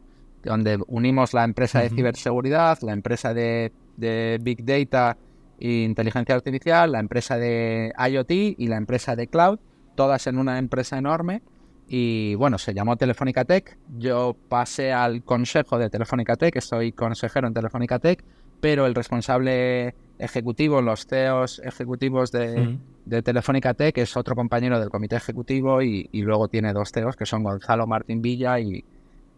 [0.43, 5.17] donde unimos la empresa de ciberseguridad, la empresa de de Big Data
[5.59, 9.59] e inteligencia artificial, la empresa de IoT y la empresa de Cloud,
[9.95, 11.41] todas en una empresa enorme.
[11.87, 13.77] Y bueno, se llamó Telefónica Tech.
[13.97, 18.23] Yo pasé al consejo de Telefónica Tech, soy consejero en Telefónica Tech,
[18.59, 22.79] pero el responsable ejecutivo, los CEOs ejecutivos de,
[23.23, 27.43] Telefónica Tech es otro compañero del comité ejecutivo y, luego tiene dos CEOs que son
[27.43, 28.83] Gonzalo Martín Villa y,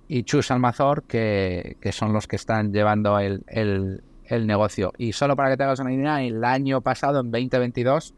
[0.08, 4.04] y Chus Almazor, que, son los que están llevando el, el
[4.46, 4.94] negocio.
[4.98, 8.14] Y solo para que te hagas una idea, el año pasado, en 2022,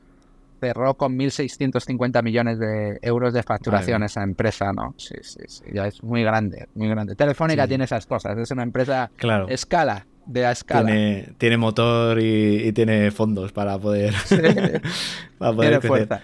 [0.59, 4.93] cerró con 1.650 millones de euros de facturación esa empresa, ¿no?
[4.97, 7.15] Sí, sí, sí, ya es muy grande, muy grande.
[7.15, 9.47] Telefónica tiene esas cosas, es una empresa claro.
[9.47, 10.85] escala, de a escala.
[10.85, 14.13] Tiene, tiene motor y, tiene fondos para poder,
[15.37, 16.21] para poder tiene fuerza.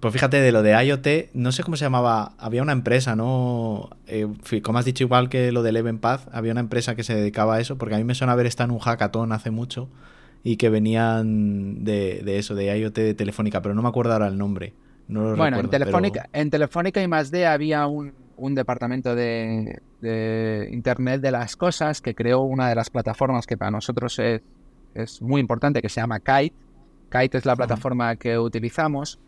[0.00, 3.90] Pues fíjate, de lo de IoT, no sé cómo se llamaba, había una empresa, ¿no?
[4.06, 4.28] Eh,
[4.62, 7.56] como has dicho, igual que lo de Eleven Path, había una empresa que se dedicaba
[7.56, 9.88] a eso, porque a mí me suena haber estado en un hackathon hace mucho
[10.44, 14.38] y que venían de, eso, de IoT de Telefónica, pero no me acuerdo ahora el
[14.38, 14.72] nombre.
[15.08, 18.12] No bueno, en, Telefónica, en Telefónica y más D había un,
[18.54, 23.72] departamento de, de Internet de las cosas, que creó una de las plataformas que para
[23.72, 24.42] nosotros es,
[24.94, 26.54] es muy importante, que se llama Kite.
[27.10, 29.18] Kite es la plataforma que utilizamos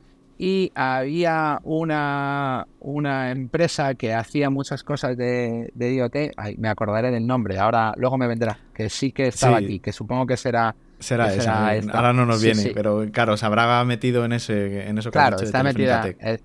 [0.42, 7.10] y había una, una empresa que hacía muchas cosas de, de IoT, Ay, me acordaré
[7.10, 9.64] del nombre, ahora luego me vendrá, que sí que estaba Sí.
[9.66, 10.74] aquí, que supongo que será...
[10.98, 11.74] Será que esa.
[11.76, 11.92] esta.
[11.92, 12.72] Ahora no nos Sí, viene, sí.
[12.74, 16.30] pero claro, se habrá metido en ese en eso que Claro, de está Telefónica metida,
[16.32, 16.38] eh,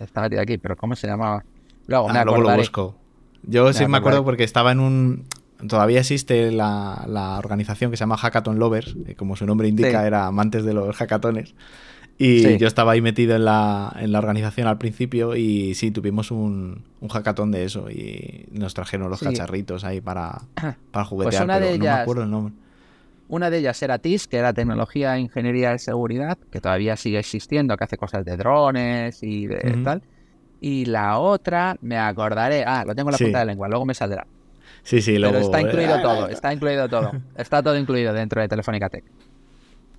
[0.00, 1.44] está metida aquí, pero ¿cómo se llamaba?
[1.86, 2.60] Luego Ah, me luego lo acordaré.
[2.62, 2.96] busco.
[3.42, 4.24] Yo sí Me me acuerdo acordaré.
[4.32, 5.24] porque estaba en un.
[5.68, 10.06] Todavía existe la, la organización que se llama Hackathon Lovers, que como su nombre indica,
[10.06, 11.54] era amantes de los hackatones.
[12.18, 12.56] Y Sí.
[12.58, 16.84] yo estaba ahí metido en la, en la organización al principio y sí, tuvimos un,
[17.00, 19.26] un hackathon de eso y nos trajeron los Sí.
[19.26, 20.40] cacharritos ahí para,
[20.92, 22.54] para juguetear, una de pero no me ellas- acuerdo el nombre.
[23.28, 27.76] Una de ellas era TIS, que era Tecnología, Ingeniería y Seguridad, que todavía sigue existiendo,
[27.76, 30.02] que hace cosas de drones y de tal.
[30.60, 33.24] Y la otra, me acordaré, ah, lo tengo en la Sí.
[33.24, 34.26] punta de la lengua, luego me saldrá.
[34.84, 35.32] Sí, sí, luego...
[35.34, 37.10] Pero está incluido Ah, todo, está incluido todo.
[37.36, 39.04] Está todo incluido dentro de Telefónica Tech.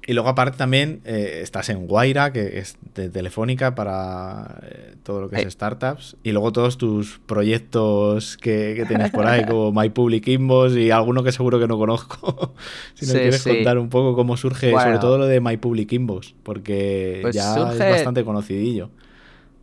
[0.10, 5.20] Y luego aparte también eh, estás en Guaira, que es de Telefónica para eh, todo
[5.22, 5.41] lo que Sí.
[5.46, 6.15] es startups.
[6.24, 10.91] Y luego todos tus proyectos que, que tienes por ahí, como My Public Inbox y
[10.91, 12.54] alguno que seguro que no conozco.
[12.93, 13.50] si nos Sí, quieres sí.
[13.50, 17.54] contar un poco cómo surge, sobre todo lo de My Public Inbox, porque Pues ya
[17.56, 18.89] surge- es bastante conocidillo.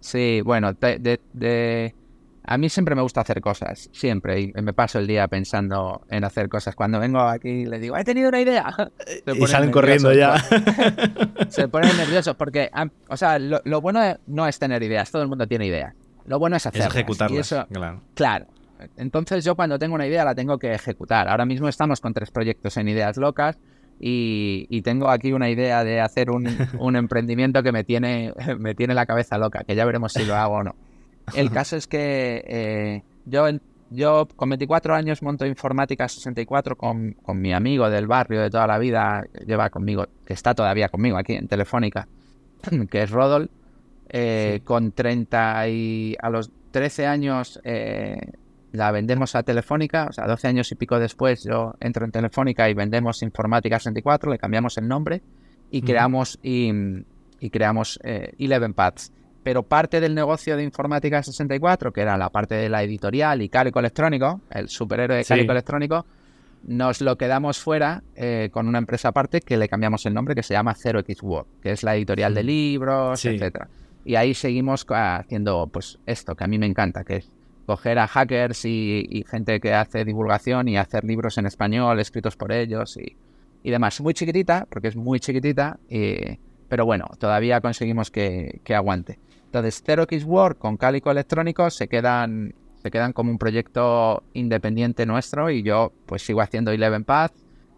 [0.00, 1.94] Sí, bueno, de, de- de-
[2.46, 6.24] a mí siempre me gusta hacer cosas, siempre, y me paso el día pensando en
[6.24, 6.74] hacer cosas.
[6.74, 8.74] Cuando vengo aquí les digo, he tenido una idea.
[9.06, 10.36] Se Y salen corriendo ya.
[11.48, 12.70] Se ponen nerviosos porque,
[13.08, 15.94] o sea, lo, lo bueno no es tener ideas, todo el mundo tiene ideas.
[16.26, 16.94] Lo bueno es Es hacerlas.
[16.94, 18.00] y ejecutarlas, eso- claro.
[18.14, 18.46] Claro.
[18.96, 21.28] Entonces yo cuando tengo una idea la tengo que ejecutar.
[21.28, 23.58] Ahora mismo estamos con tres proyectos en ideas locas
[24.00, 26.46] y, y tengo aquí una idea de hacer un,
[26.78, 30.34] un emprendimiento que me tiene, me tiene la cabeza loca, que ya veremos si lo
[30.34, 30.74] hago o no.
[31.34, 33.46] El caso es que eh, yo,
[33.90, 38.66] yo con 24 años monto Informática 64 con, con mi amigo del barrio de toda
[38.66, 42.06] la vida, que lleva conmigo, que está todavía conmigo aquí en Telefónica,
[42.90, 43.50] que es Rodol.
[44.16, 48.32] Eh, Con 30 y a los 13 años eh,
[48.70, 52.68] la vendemos a Telefónica, o sea, 12 años y pico después yo entro en Telefónica
[52.68, 55.22] y vendemos Informática 64, le cambiamos el nombre
[55.70, 56.70] y creamos y,
[57.40, 59.12] y creamos eh, Eleven Paths.
[59.44, 63.48] Pero parte del negocio de Informática 64, que era la parte de la editorial y
[63.48, 65.28] Cálico Electrónico, el superhéroe de Sí.
[65.28, 66.06] Cálico Electrónico,
[66.66, 70.42] nos lo quedamos fuera eh, con una empresa aparte que le cambiamos el nombre que
[70.42, 73.28] se llama 0x Word, que es la editorial de libros, Sí.
[73.28, 73.68] etcétera.
[74.06, 77.28] Y ahí seguimos haciendo pues esto que a mí me encanta, que es
[77.66, 82.36] coger a hackers y, y gente que hace divulgación y hacer libros en español escritos
[82.36, 83.16] por ellos y,
[83.62, 84.00] y demás.
[84.00, 89.18] Muy chiquitita, porque es muy chiquitita, y- pero bueno, todavía conseguimos que, que aguante.
[89.46, 95.50] Entonces, 0x Word con Cálico Electrónico se quedan, se quedan como un proyecto independiente nuestro
[95.50, 97.32] y yo pues sigo haciendo Eleven Path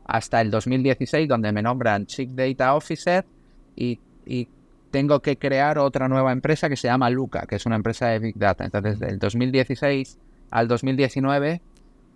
[0.07, 3.27] hasta el 2016 donde me nombran Chief Data Officer
[3.75, 4.49] y, y
[4.91, 8.21] tengo que crear otra nueva empresa que se llama Luca, que es una empresa de
[8.21, 8.65] Big Data.
[8.65, 10.19] Entonces, del 2016
[10.51, 11.61] al 2019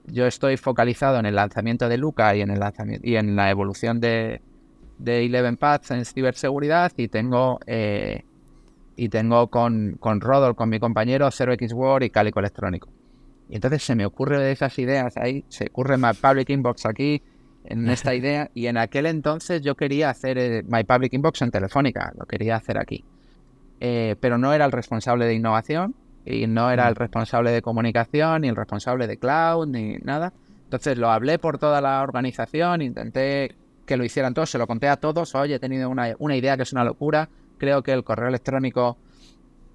[0.07, 3.51] yo estoy focalizado en el lanzamiento de Luca y en el lanzamiento y en la
[3.51, 4.41] evolución de,
[5.01, 8.25] de Eleven Paths en ciberseguridad y tengo eh,
[8.97, 12.91] y tengo con, con Rodol, con mi compañero, 0x Word y Cálico Electrónico.
[13.49, 17.23] Y entonces se me ocurre de esas ideas ahí, se ocurre My Public Inbox aquí,
[17.65, 21.51] en esta idea, y en aquel entonces yo quería hacer eh, My Public Inbox en
[21.51, 23.03] Telefónica, lo quería hacer aquí.
[23.81, 25.95] Eh, pero no era el responsable de innovación,
[26.27, 30.35] y no era el responsable de comunicación, ni el responsable de cloud, ni nada.
[30.65, 33.57] Entonces lo hablé por toda la organización, intenté
[33.91, 36.57] que lo hicieran todos, se lo conté a todos, oye, he tenido una, una idea
[36.57, 38.97] que es una locura, creo que el correo electrónico,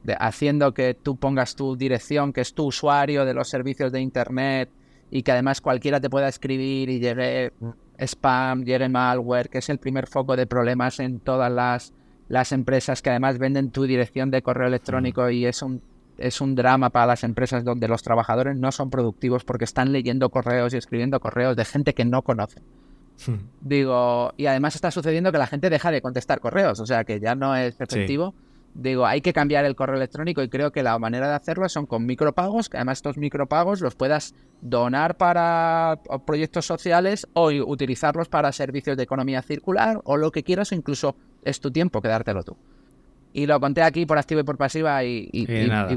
[0.04, 3.99] de- haciendo que tú pongas tu dirección, que es tu usuario de los servicios de
[3.99, 4.69] Internet,
[5.12, 7.51] y que además cualquiera te pueda escribir y llegue
[7.99, 11.93] spam, llegue malware, que es el primer foco de problemas en todas las,
[12.30, 15.82] las empresas que además venden tu dirección de correo electrónico y es un,
[16.17, 20.30] es un drama para las empresas donde los trabajadores no son productivos porque están leyendo
[20.30, 22.63] correos y escribiendo correos de gente que no conocen.
[23.62, 27.19] Digo, y además está sucediendo que la gente deja de contestar correos, o sea que
[27.19, 28.34] ya no es efectivo.
[28.73, 31.86] Digo, hay que cambiar el correo electrónico y creo que la manera de hacerlo son
[31.86, 38.51] con micropagos, que además estos micropagos los puedas donar para proyectos sociales o utilizarlos para
[38.51, 42.58] servicios de economía circular o lo que quieras, o incluso es tu tiempo quedártelo tú.
[43.32, 45.45] Y lo conté aquí por activa y por pasiva y, y-
[45.89, 45.95] Y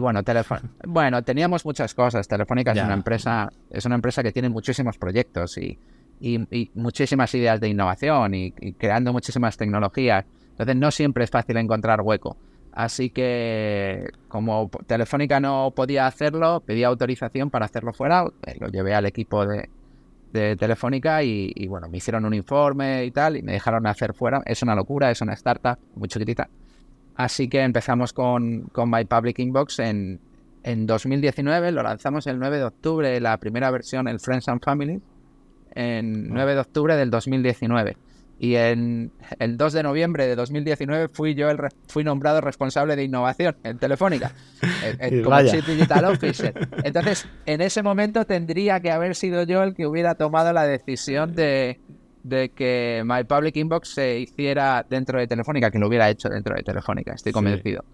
[0.87, 2.27] bueno, teníamos muchas cosas.
[2.29, 5.79] Telefónica es una empresa, es una empresa que tiene muchísimos proyectos y,
[6.21, 10.25] y- muchísimas ideas de innovación y, y creando muchísimas tecnologías.
[10.51, 12.37] Entonces no siempre es fácil encontrar hueco.
[12.79, 18.95] Así que como Telefónica no podía hacerlo, pedí autorización para hacerlo fuera, eh, lo llevé
[18.95, 19.69] al equipo de,
[20.31, 24.43] Telefónica y, bueno, me hicieron un informe y tal y me dejaron hacer fuera.
[24.47, 26.49] Es una locura, es una startup muy chiquitita.
[27.17, 30.21] Así que empezamos con, con My Public Inbox en,
[30.63, 35.01] en 2019, lo lanzamos el 9 de octubre, la primera versión, el Friends and Family,
[35.75, 37.97] en 9 de octubre del 2019.
[38.41, 43.03] Y en el 2 de noviembre de 2019 fui yo el fui nombrado responsable de
[43.03, 44.33] innovación en Telefónica,
[45.25, 46.55] como Chief Digital Officer.
[46.85, 51.35] Entonces, en ese momento tendría que haber sido yo el que hubiera tomado la decisión
[51.35, 51.81] de,
[52.55, 56.63] que My Public Inbox se hiciera dentro de Telefónica, que lo hubiera hecho dentro de
[56.63, 57.85] Telefónica, estoy convencido.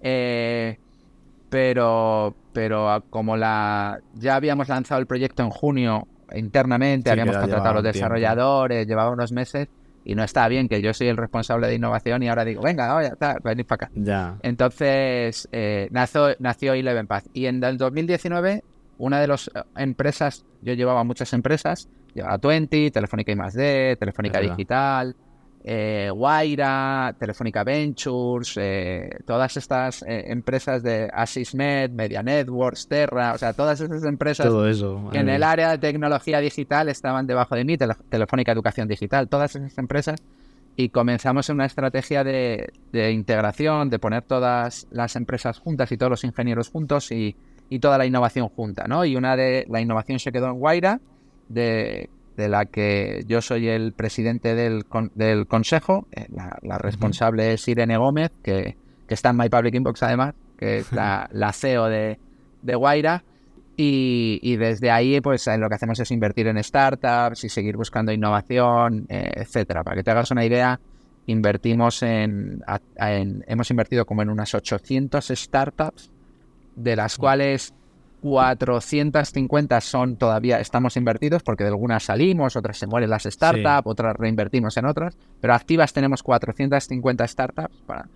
[0.00, 0.78] Eh,
[1.50, 7.74] pero, pero como la ya habíamos lanzado el proyecto en junio internamente, habíamos contratado a
[7.74, 9.68] los desarrolladores, llevaba unos meses,
[10.04, 12.92] y no está bien que yo soy el responsable de innovación y ahora digo, venga,
[12.92, 13.14] vaya,
[13.44, 13.90] venid para acá.
[13.94, 14.38] Ya.
[14.42, 17.26] Entonces, eh, nació, nació Eleven Path.
[17.34, 18.64] Y en el 2019,
[18.98, 25.14] una de las eh, empresas, yo llevaba muchas empresas, llevaba Twenty, Telefónica I+D, Telefónica Digital,
[25.62, 33.38] eh, Guaira, Telefónica Ventures, eh, todas estas eh, empresas de Asismed, Media Networks, Terra, o
[33.38, 34.66] sea, todas esas empresas Todo
[35.12, 39.76] en el área de tecnología digital estaban debajo de mí, Telefónica Educación Digital, todas esas
[39.76, 40.22] empresas,
[40.76, 42.72] y comenzamos una estrategia de,
[43.12, 47.36] integración, de poner todas las empresas juntas y todos los ingenieros juntos y,
[47.68, 49.04] y toda la innovación junta, ¿no?
[49.04, 51.00] Y una de la innovación se quedó en Guaira,
[51.48, 52.08] de
[52.40, 56.06] de la que yo soy el presidente del, del consejo.
[56.10, 56.26] Eh,
[56.62, 58.76] la, responsable es Irene Gómez, que,
[59.08, 62.18] está en My Public Inbox además, que es la, CEO de,
[62.62, 63.22] de Guaira.
[63.76, 69.06] Y, desde ahí, pues lo que hacemos es invertir en startups y seguir buscando innovación,
[69.08, 69.82] eh, etcétera.
[69.82, 70.78] Para que te hagas una idea,
[71.26, 72.62] invertimos en,
[72.96, 76.10] en, hemos invertido como en unas 800 startups,
[76.76, 77.72] de las cuales
[78.20, 84.16] 450 son todavía, estamos invertidos porque de algunas salimos, otras se mueren las startups, otras
[84.16, 88.06] reinvertimos en otras, pero activas tenemos 450 startups para,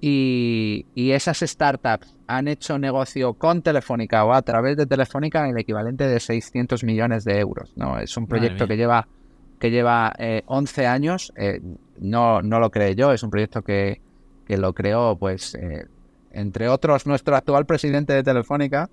[0.00, 6.06] y, esas startups han hecho negocio con Telefónica o a través de Telefónica el equivalente
[6.06, 7.72] de 600 millones de euros.
[7.76, 7.98] ¿no?
[7.98, 9.06] Es un proyecto que lleva,
[9.58, 10.14] que lleva
[10.46, 11.60] 11 eh, años, eh,
[11.98, 14.00] no, no lo creé yo, es un proyecto que,
[14.46, 15.86] que lo creó, pues, eh,
[16.32, 18.90] entre otros, nuestro actual presidente de Telefónica,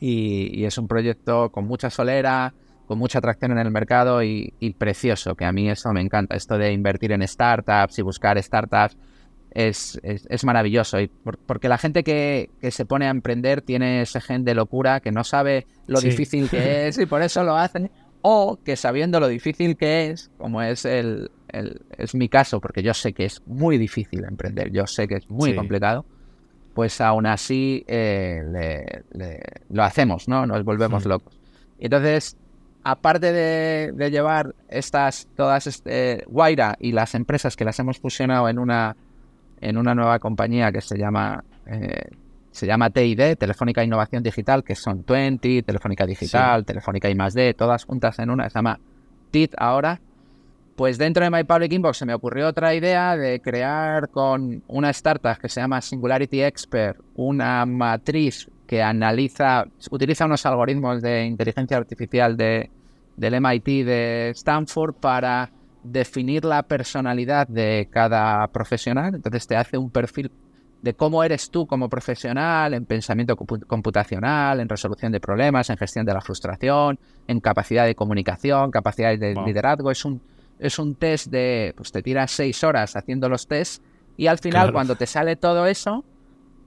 [0.00, 2.54] y, es un proyecto con mucha solera,
[2.86, 6.34] con mucha atracción en el mercado y, precioso, que a mí eso me encanta.
[6.34, 8.96] Esto de invertir en startups y buscar startups
[9.52, 11.00] es, es, maravilloso.
[11.00, 15.12] Y porque la gente que, se pone a emprender tiene ese gen de locura, que
[15.12, 17.90] no sabe lo difícil que es y por eso lo hacen.
[18.22, 21.30] O que sabiendo lo difícil que es, como es el,
[21.96, 25.30] es mi caso, porque yo sé que es muy difícil emprender, yo sé que es
[25.30, 26.04] muy complicado
[26.74, 28.42] pues aún así eh,
[29.68, 30.46] lo hacemos, ¿no?
[30.46, 31.38] Nos volvemos locos.
[31.78, 32.36] Entonces,
[32.84, 38.58] aparte de, llevar estas, todas, este, Guaira y las empresas que las hemos fusionado en
[38.58, 38.96] una,
[39.60, 42.10] en una nueva compañía que se llama, eh,
[42.50, 48.18] se llama TID, Telefónica Innovación Digital, que son 20, Telefónica Digital, Telefónica I+D, todas juntas
[48.18, 48.78] en una, se llama
[49.30, 50.00] TID ahora,
[50.80, 54.88] pues dentro de My Public Inbox se me ocurrió otra idea de crear con una
[54.88, 61.76] startup que se llama Singularity Expert una matriz que analiza, utiliza unos algoritmos de inteligencia
[61.76, 62.70] artificial de,
[63.14, 65.50] del MIT de Stanford para
[65.84, 69.16] definir la personalidad de cada profesional.
[69.16, 70.30] Entonces te hace un perfil
[70.80, 76.06] de cómo eres tú como profesional en pensamiento computacional, en resolución de problemas, en gestión
[76.06, 79.90] de la frustración, en capacidad de comunicación, capacidad de liderazgo.
[79.90, 80.22] Es un
[80.60, 83.82] es un test de, pues te tiras seis horas haciendo los tests
[84.16, 86.04] y al final cuando te sale todo eso,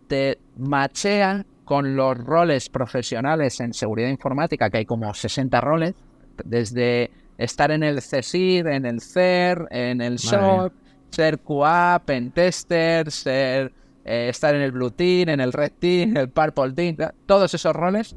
[0.07, 5.93] te machea con los roles profesionales en seguridad informática, que hay como 60 roles,
[6.43, 10.73] desde estar en el CSIR, en el CER, en el SOC,
[11.09, 13.71] ser QA, en tester, ser,
[14.03, 17.53] eh, estar en el Blue Team, en el Red Team, en el Purple Team, todos
[17.53, 18.15] esos roles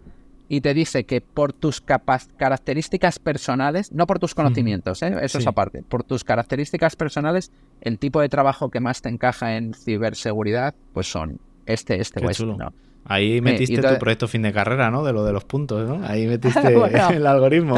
[0.49, 5.15] y te dice que por tus características personales, no por tus conocimientos, ¿eh?
[5.23, 7.51] eso es aparte, por tus características personales,
[7.81, 12.31] el tipo de trabajo que más te encaja en ciberseguridad, pues son este, este o
[12.31, 12.47] este.
[12.47, 12.73] ¿no?
[13.09, 15.05] Ahí metiste tu proyecto fin de carrera, ¿no?
[15.05, 16.05] De lo de los puntos, ¿no?
[16.05, 16.59] Ahí metiste
[17.15, 17.77] el algoritmo.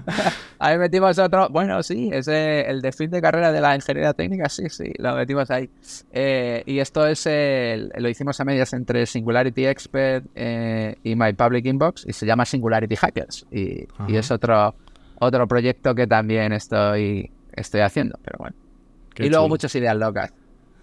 [0.58, 1.48] ahí metimos otro.
[1.48, 5.16] Bueno, sí, ese, el de fin de carrera de la ingeniería técnica, sí, sí, lo
[5.16, 5.68] metimos ahí.
[6.12, 11.32] Eh, y esto es el, lo hicimos a medias entre Singularity Expert eh, y My
[11.32, 13.46] Public Inbox y se llama Singularity Hackers.
[13.50, 14.76] Y, es otro,
[15.18, 18.56] otro proyecto que también estoy, estoy haciendo, pero bueno.
[19.18, 20.32] y luego muchas ideas locas.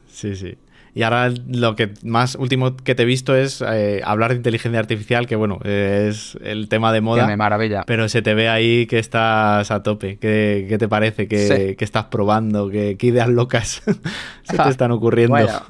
[0.08, 0.58] Sí, sí.
[0.98, 4.80] Y ahora lo que más último que te he visto es eh, hablar de inteligencia
[4.80, 7.22] artificial, que bueno, es el tema de moda.
[7.22, 7.84] Que me maravilla.
[7.86, 10.18] Pero se te ve ahí que estás a tope.
[10.18, 11.28] ¿Qué, qué te parece?
[11.28, 12.72] ¿Qué, qué estás probando?
[12.72, 13.84] ¿Qué, ¿Qué, ideas locas
[14.42, 15.36] se te están ocurriendo?
[15.36, 15.62] Bueno,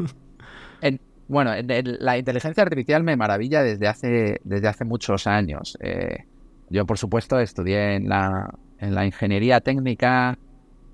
[0.80, 5.78] en, bueno en, en, la inteligencia artificial me maravilla desde hace, desde hace muchos años.
[5.82, 6.24] Eh,
[6.70, 8.50] yo, por supuesto, estudié en la,
[8.80, 10.38] en la ingeniería técnica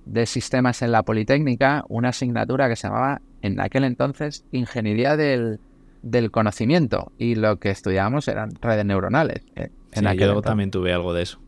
[0.06, 5.60] de sistemas en la Politécnica una asignatura que se llamaba en aquel entonces Ingeniería del,
[6.02, 9.44] del Conocimiento y lo que estudiábamos eran redes neuronales.
[9.56, 11.40] Eh, en sí, yo también tuve algo de eso.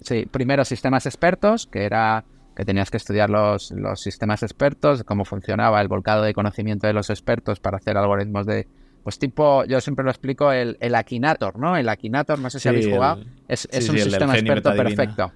[0.00, 2.24] Sí, primero sistemas expertos, que era
[2.54, 6.94] que tenías que estudiar los, los sistemas expertos, cómo funcionaba el volcado de conocimiento de
[6.94, 8.66] los expertos para hacer algoritmos de,
[9.06, 11.76] pues tipo, yo siempre lo explico, el, el Akinator, ¿no?
[11.76, 15.32] El Akinator, no sé si sí, habéis jugado, el, es, un sí, sistema experto perfecto.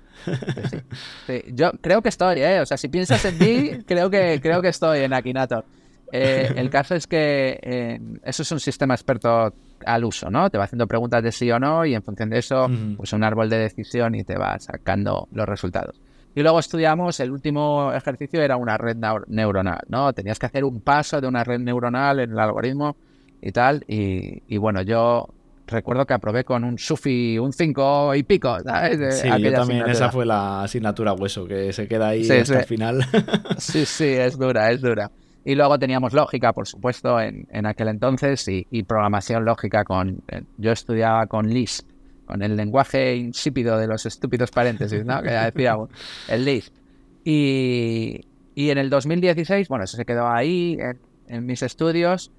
[1.52, 2.58] Yo creo que estoy, ¿eh?
[2.62, 5.64] O sea, si piensas en mí, creo que, creo que estoy en Akinator.
[6.10, 9.54] Eh, el caso es que eh, eso es un sistema experto
[9.86, 10.50] al uso, ¿no?
[10.50, 12.96] Te va haciendo preguntas de sí o no y en función de eso, mm.
[12.96, 16.02] pues un árbol de decisión y te va sacando los resultados.
[16.34, 18.96] Y luego estudiamos, el último ejercicio era una red
[19.28, 20.12] neuronal, ¿no?
[20.12, 22.96] Tenías que hacer un paso de una red neuronal en el algoritmo
[23.43, 23.84] y tal.
[23.88, 25.28] Y, y, bueno, yo
[25.66, 28.59] recuerdo que aprobé con un SUFI un 5 y pico.
[28.61, 29.20] ¿sabes?
[29.20, 32.61] Sí, yo también, esa fue la asignatura hueso, que se queda ahí sí, hasta sí.
[32.61, 33.07] el final.
[33.59, 35.11] sí, sí, es dura, es dura.
[35.45, 40.22] Y luego teníamos lógica, por supuesto, en, en aquel entonces y, y, programación lógica con...
[40.59, 41.88] Yo estudiaba con Lisp,
[42.26, 45.22] con el lenguaje insípido de los estúpidos paréntesis, ¿no?
[45.22, 45.88] Que ya decíamos,
[46.28, 46.74] el Lisp.
[47.24, 48.20] Y,
[48.55, 52.30] y en el 2016, bueno, eso se quedó ahí en, en mis estudios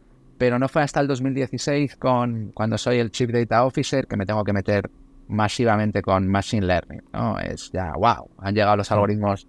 [0.42, 4.26] pero no fue hasta el 2016 con, cuando soy el Chief Data Officer que me
[4.26, 4.90] tengo que meter
[5.28, 7.04] masivamente con Machine Learning.
[7.14, 7.38] ¿no?
[7.38, 9.46] Es ya, wow, han llegado los algoritmos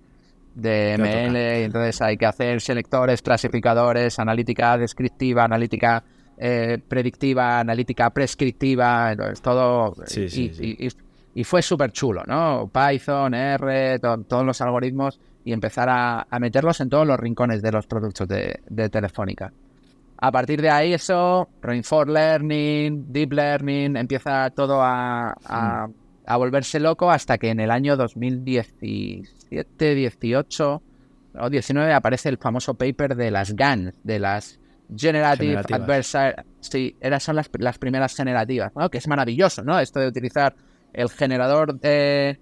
[0.55, 6.05] de ML y entonces hay que hacer selectores, clasificadores, analítica descriptiva, analítica
[6.37, 9.95] eh, predictiva, analítica prescriptiva, entonces todo...
[10.05, 10.77] Sí, sí, y, sí.
[10.79, 10.91] y, y,
[11.37, 12.71] y, fue súper chulo, ¿no?
[12.71, 17.63] Python, R, to, todos los algoritmos y empezar a, a, meterlos en todos los rincones
[17.63, 19.55] de los productos de, de Telefónica.
[20.25, 25.89] A partir de ahí eso, Reinforced Learning, Deep Learning, empieza todo a, a,
[26.25, 30.83] a, volverse loco hasta que en el año 2017, 18
[31.41, 34.61] o 19 aparece el famoso paper de las GAN, de las
[34.97, 36.47] Generative Adversarial...
[36.61, 38.91] Sí, esas son las, las primeras generativas, ¿no?
[38.91, 39.81] Que es maravilloso, ¿no?
[39.81, 40.55] Esto de utilizar
[40.93, 42.39] el generador de...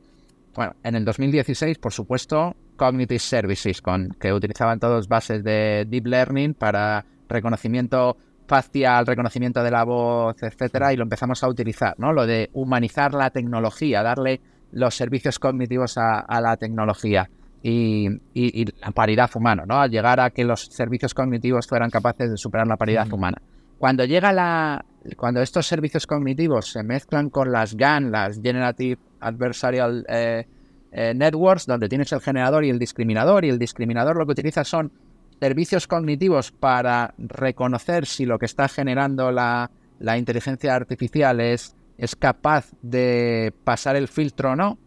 [0.55, 6.07] Bueno, en el 2016, por supuesto, Cognitive Services, con que utilizaban todos bases de Deep
[6.07, 8.17] Learning para reconocimiento
[8.47, 12.13] facial, reconocimiento de la voz, etcétera, y lo empezamos a utilizar, ¿no?
[12.13, 14.41] Lo de humanizar la tecnología, darle
[14.73, 17.31] los servicios cognitivos a, a la tecnología
[17.63, 19.81] y, y, y, la paridad humana, ¿no?
[19.81, 23.41] Al llegar a que los servicios cognitivos fueran capaces de superar la paridad humana.
[23.79, 24.85] Cuando llega la,
[25.17, 30.47] cuando estos servicios cognitivos se mezclan con las GAN, las Generative Adversarial eh,
[30.93, 34.65] eh, Networks, donde tienes el generador y el discriminador, y el discriminador lo que utiliza
[34.65, 34.93] son
[35.41, 42.15] servicios cognitivos para reconocer si lo que está generando la, la inteligencia artificial es, es,
[42.15, 44.79] capaz de pasar el filtro o no.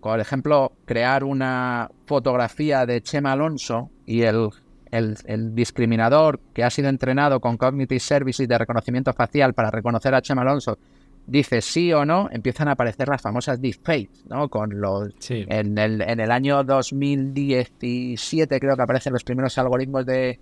[0.00, 4.48] Por ejemplo, crear una fotografía de Chema Alonso y el,
[4.90, 10.14] el, el discriminador que ha sido entrenado con Cognitive Services de reconocimiento facial para reconocer
[10.14, 10.78] a Chema Alonso
[11.28, 14.48] dice sí o no, empiezan a aparecer las famosas deepfakes, ¿no?
[14.48, 15.44] Con los sí.
[15.46, 20.40] en, el, en el año 2017 creo que aparecen los primeros algoritmos de,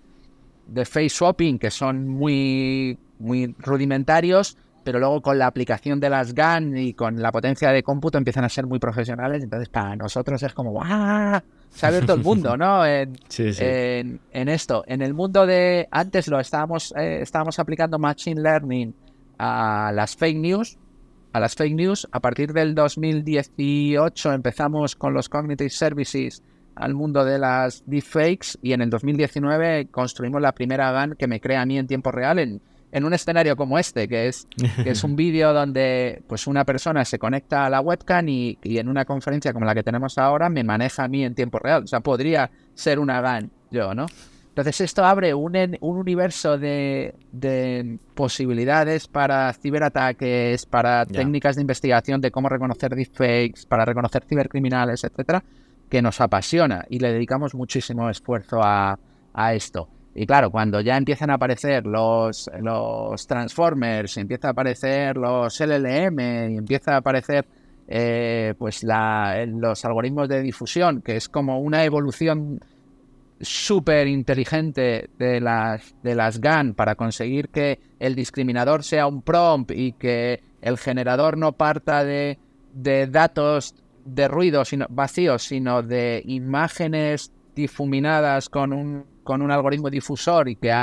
[0.67, 6.33] de face swapping que son muy muy rudimentarios, pero luego con la aplicación de las
[6.33, 10.41] GAN y con la potencia de cómputo empiezan a ser muy profesionales, entonces para nosotros
[10.41, 11.43] es como ¡ah!
[11.69, 12.85] Se ha abierto el mundo, ¿no?
[12.85, 13.61] En, sí, sí.
[13.61, 14.85] En, en, esto.
[14.87, 18.93] En el mundo de antes lo estábamos eh, estábamos aplicando machine learning
[19.37, 20.77] a las fake news.
[21.33, 26.41] A las fake news, a partir del 2018 empezamos con los Cognitive Services
[26.73, 31.39] al mundo de las deepfakes y en el 2019 construimos la primera GAN que me
[31.39, 32.61] crea a mí en tiempo real en,
[32.91, 34.47] en un escenario como este, que es,
[34.83, 38.77] que es un vídeo donde pues una persona se conecta a la webcam y, y,
[38.77, 41.83] en una conferencia como la que tenemos ahora me maneja a mí en tiempo real.
[41.83, 44.05] O sea, podría ser una GAN yo, ¿no?
[44.57, 51.19] Entonces esto abre un, un universo de, de, posibilidades para ciberataques, para yeah.
[51.19, 55.43] técnicas de investigación de cómo reconocer deepfakes, para reconocer cibercriminales, etcétera,
[55.87, 58.97] que nos apasiona y le dedicamos muchísimo esfuerzo a,
[59.31, 59.89] a esto.
[60.15, 66.19] Y claro, cuando ya empiezan a aparecer los, los Transformers, empieza a aparecer los LLM
[66.53, 67.45] y empieza a aparecer
[67.87, 72.59] eh, pues la, los algoritmos de difusión, que es como una evolución
[73.41, 79.71] súper inteligente de las, de las GAN para conseguir que el discriminador sea un prompt
[79.71, 82.39] y que el generador no parta de,
[82.73, 83.75] de datos
[84.05, 90.55] de ruido sino, vacíos, sino de imágenes difuminadas con un, con un algoritmo difusor y
[90.55, 90.73] que,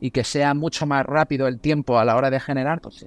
[0.00, 3.06] y que sea mucho más rápido el tiempo a la hora de generar, pues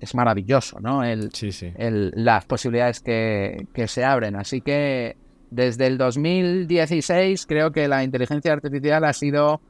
[0.00, 1.02] es, maravilloso, ¿no?
[1.02, 1.30] El,
[1.76, 4.36] El, las posibilidades que, que se abren.
[4.36, 5.16] Así que
[5.54, 9.60] desde el 2016 creo que la inteligencia artificial ha sido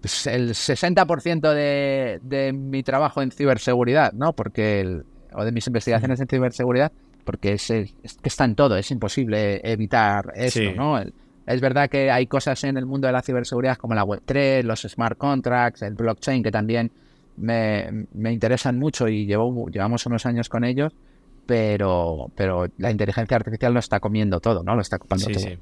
[0.00, 4.32] pues, el 60% de, de, mi trabajo en ciberseguridad, ¿no?
[4.32, 5.02] Porque
[5.34, 6.90] o de mis investigaciones en ciberseguridad,
[7.24, 7.88] porque es, que
[8.24, 11.00] está en todo, es imposible evitar eso, ¿no?
[11.44, 14.82] es verdad que hay cosas en el mundo de la ciberseguridad como la Web3, los
[14.82, 16.92] smart contracts, el blockchain, que también
[17.36, 20.94] me, me interesan mucho y llevo, llevamos unos años con ellos,
[21.46, 24.74] pero, pero la inteligencia artificial lo está comiendo todo, ¿no?
[24.74, 25.38] Lo está ocupando todo.
[25.38, 25.58] Sí,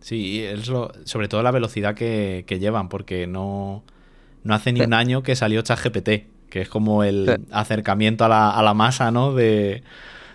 [0.00, 0.44] sí.
[0.44, 3.82] es lo, sobre todo la velocidad que, llevan, porque no,
[4.44, 6.08] no hace ni un año que salió ChatGPT,
[6.48, 9.34] que es como el acercamiento a la, a la masa, ¿no?
[9.34, 9.82] De,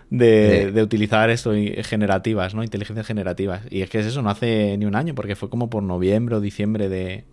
[0.10, 1.54] de, utilizar esto
[1.84, 2.64] generativas, ¿no?
[2.64, 3.62] Inteligencias generativas.
[3.70, 6.36] Y es que es eso, no hace ni un año, porque fue como por noviembre
[6.36, 7.26] o diciembre de,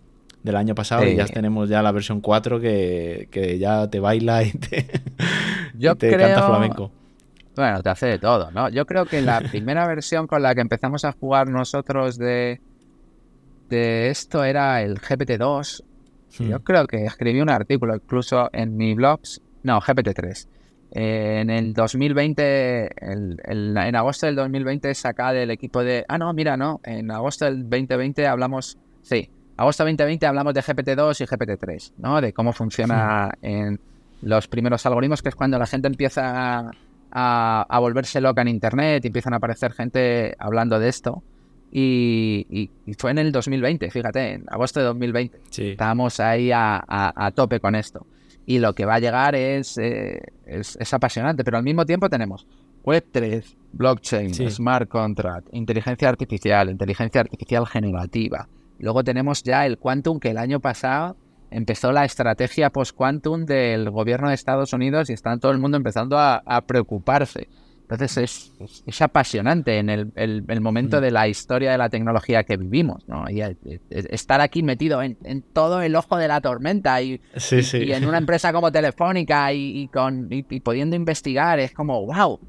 [0.43, 4.43] del año pasado y ya tenemos ya la versión 4 que, que ya te baila
[4.43, 4.87] y te,
[5.77, 6.91] Yo te canta flamenco.
[7.61, 8.69] Bueno, te hace de todo, ¿no?
[8.69, 12.59] Yo creo que la primera versión con la que empezamos a jugar nosotros de,
[13.69, 15.83] de esto era el GPT-2.
[16.39, 16.43] Hmm.
[16.49, 19.19] Yo creo que escribí un artículo incluso en mi blog,
[19.61, 20.47] no, GPT-3.
[20.93, 26.03] en el 2020, en agosto del 2020 saca del equipo de...
[26.07, 28.79] Ah, no, mira, no, en agosto del 2020 hablamos...
[29.03, 32.21] Sí, agosto 2020 hablamos de GPT-2 y GPT-3, ¿no?
[32.21, 33.79] De cómo funciona en
[34.23, 36.71] los primeros algoritmos, que es cuando la gente empieza
[37.11, 41.23] a, volverse loca en internet y empiezan a aparecer gente hablando de esto.
[41.71, 45.39] Y, fue en el 2020, fíjate, en agosto de 2020.
[45.71, 48.05] Estábamos ahí a, tope con esto.
[48.45, 52.47] Y lo que va a llegar es, eh, es, apasionante, pero al mismo tiempo tenemos
[52.83, 58.47] Web3, blockchain, smart contract, inteligencia artificial, inteligencia artificial generativa.
[58.79, 61.15] Luego tenemos ya el quantum que el año pasado
[61.51, 66.17] empezó la estrategia post-quantum del gobierno de Estados Unidos y está todo el mundo empezando
[66.17, 67.47] a, preocuparse.
[67.89, 68.53] Entonces
[68.85, 71.01] es, apasionante en el, momento mm.
[71.01, 73.29] de la historia de la tecnología que vivimos, ¿no?
[73.29, 73.57] Y, eh,
[73.89, 75.17] estar aquí metido en,
[75.53, 77.19] todo el ojo de la tormenta y,
[77.51, 80.29] en una empresa como Telefónica y, con,
[80.63, 82.39] pudiendo investigar, es como, wow,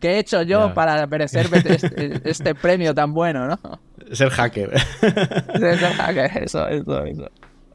[0.00, 3.80] ¿qué he hecho yo para merecer este, este, premio tan bueno, no?
[4.10, 4.76] Ser hacker.
[4.80, 7.30] Ser hacker, eso, eso, eso.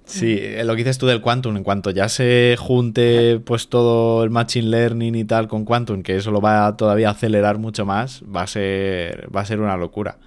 [0.05, 4.23] Sí, eh, lo que dices tú del Quantum, en cuanto ya se junte pues todo
[4.23, 7.85] el Machine Learning y tal con Quantum, que eso lo va a todavía acelerar mucho
[7.85, 10.17] más, va a ser, va a ser una locura.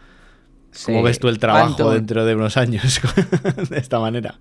[0.85, 3.01] ¿Cómo ves tú el trabajo dentro de unos años
[3.70, 4.39] de esta manera?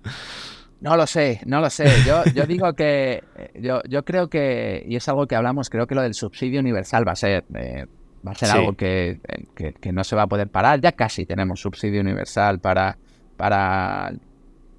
[0.80, 1.90] No lo sé, no lo sé.
[2.06, 3.24] Yo, yo digo que,
[3.54, 7.06] yo, yo creo que, y es algo que hablamos, creo que lo del subsidio universal
[7.06, 7.86] va a ser, eh,
[8.26, 9.20] va a ser algo que,
[9.54, 10.80] que, que, no se va a poder parar.
[10.80, 12.98] Ya casi tenemos subsidio universal para,
[13.38, 14.12] para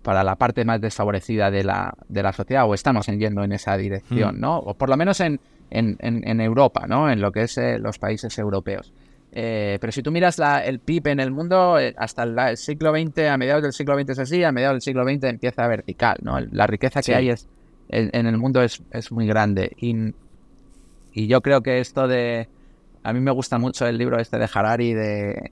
[0.08, 3.76] para la parte más desfavorecida de la, de la sociedad o estamos yendo en esa
[3.76, 4.40] dirección, mm.
[4.40, 4.58] ¿no?
[4.58, 5.38] O por lo menos en,
[5.70, 7.12] en, Europa, ¿no?
[7.12, 8.94] En lo que es eh, los países europeos.
[9.34, 12.94] Eh, pero si tú miras la, el PIB en el mundo, eh, hasta el, siglo
[12.94, 16.16] XX, a mediados del siglo XX es así, a mediados del siglo XX empieza vertical,
[16.22, 16.40] ¿no?
[16.40, 17.46] La riqueza que hay es,
[17.90, 19.74] en, el mundo es, es muy grande.
[19.76, 20.14] Y,
[21.12, 22.48] y, yo creo que esto de...
[23.04, 25.52] A mí me gusta mucho el libro este de Harari de,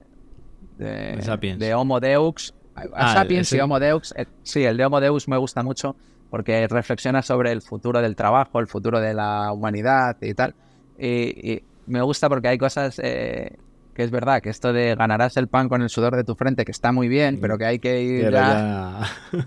[0.78, 2.54] de, de Homo Deux,
[2.94, 4.14] Ah, Sapiens y Homo Deus.
[4.16, 5.96] Eh, sí, el de Homo Deus me gusta mucho
[6.30, 10.54] porque reflexiona sobre el futuro del trabajo, el futuro de la humanidad y tal.
[10.98, 13.56] Y, me gusta porque hay cosas eh,
[13.94, 16.64] que es verdad, que esto de ganarás el pan con el sudor de tu frente,
[16.64, 19.02] que está muy bien, pero que hay que ir ya,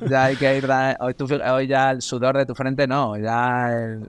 [0.10, 0.24] ya...
[0.24, 0.66] hay que ir
[1.02, 4.00] hoy, ya el sudor de tu frente no, ya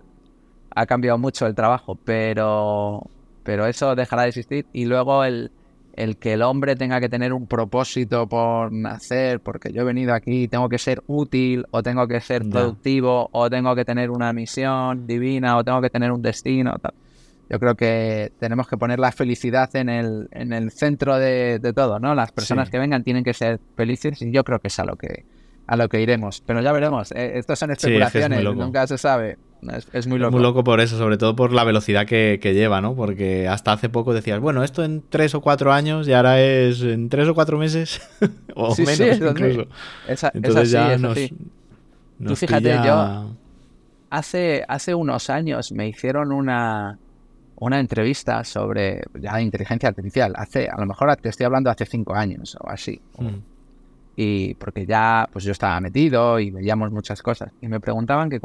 [0.75, 3.03] ha cambiado mucho el trabajo, pero,
[3.43, 4.67] pero eso dejará de existir.
[4.73, 5.51] Y luego el,
[5.95, 10.15] el que el hombre tenga que tener un propósito por nacer, porque yo he venido
[10.15, 14.33] aquí, tengo que ser útil, o tengo que ser productivo, o tengo que tener una
[14.33, 16.75] misión divina, o tengo que tener un destino.
[17.49, 21.99] Yo creo que tenemos que poner la felicidad en el, en el centro de, todo,
[21.99, 22.15] ¿no?
[22.15, 24.97] Las personas que vengan tienen que ser felices y yo creo que es a lo
[24.97, 25.25] que,
[25.67, 26.43] a lo que iremos.
[26.47, 27.11] Pero ya veremos.
[27.13, 29.37] Eh, estas son especulaciones, nunca se sabe.
[29.93, 30.33] Es, muy loco.
[30.33, 32.95] muy loco por eso, sobre todo por la velocidad que, lleva, ¿no?
[32.95, 36.81] Porque hasta hace poco decías, bueno, esto en tres o cuatro años y ahora es
[36.83, 38.01] en tres o cuatro meses
[38.55, 39.67] o menos incluso.
[40.35, 41.19] Entonces ya nos,
[42.27, 43.35] Tú fíjate, yo
[44.11, 46.99] hace, hace unos años me hicieron una,
[47.57, 50.35] una entrevista sobre ya inteligencia artificial.
[50.37, 53.01] Hace, a lo mejor te estoy hablando hace cinco años o así.
[53.19, 53.39] Mm.
[54.17, 57.53] y porque ya pues yo estaba metido y veíamos muchas cosas.
[57.63, 58.41] Y me preguntaban que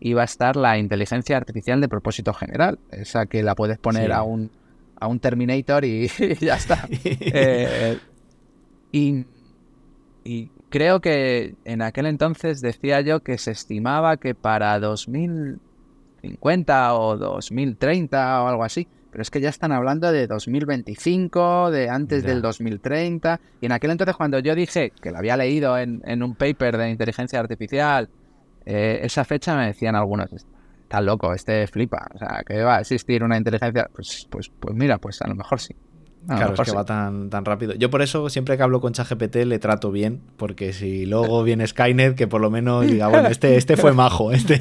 [0.00, 4.22] iba a estar la inteligencia artificial de propósito general, esa que la puedes poner a,
[4.22, 4.50] un,
[4.98, 6.08] a un Terminator y,
[6.40, 6.88] ya está.
[7.02, 7.98] Eh,
[8.92, 9.26] y,
[10.24, 17.16] y creo que en aquel entonces decía yo que se estimaba que para 2050 o
[17.16, 22.42] 2030 o algo así, pero es que ya están hablando de 2025, de antes del
[22.42, 26.34] 2030, y en aquel entonces cuando yo dije que lo había leído en, en un
[26.34, 28.10] paper de inteligencia artificial,
[28.66, 30.28] eh, esa fecha me decían algunos,
[30.86, 34.74] está loco, este flipa, o sea, que va a existir una inteligencia, pues, pues, pues
[34.74, 35.74] mira, pues a lo mejor sí.
[36.26, 37.74] claro, es que va tan, tan rápido.
[37.74, 41.64] Yo por eso siempre que hablo con ChatGPT le trato bien, porque si luego viene
[41.64, 44.60] Skynet, que por lo menos diga, bueno, este, este fue majo, este,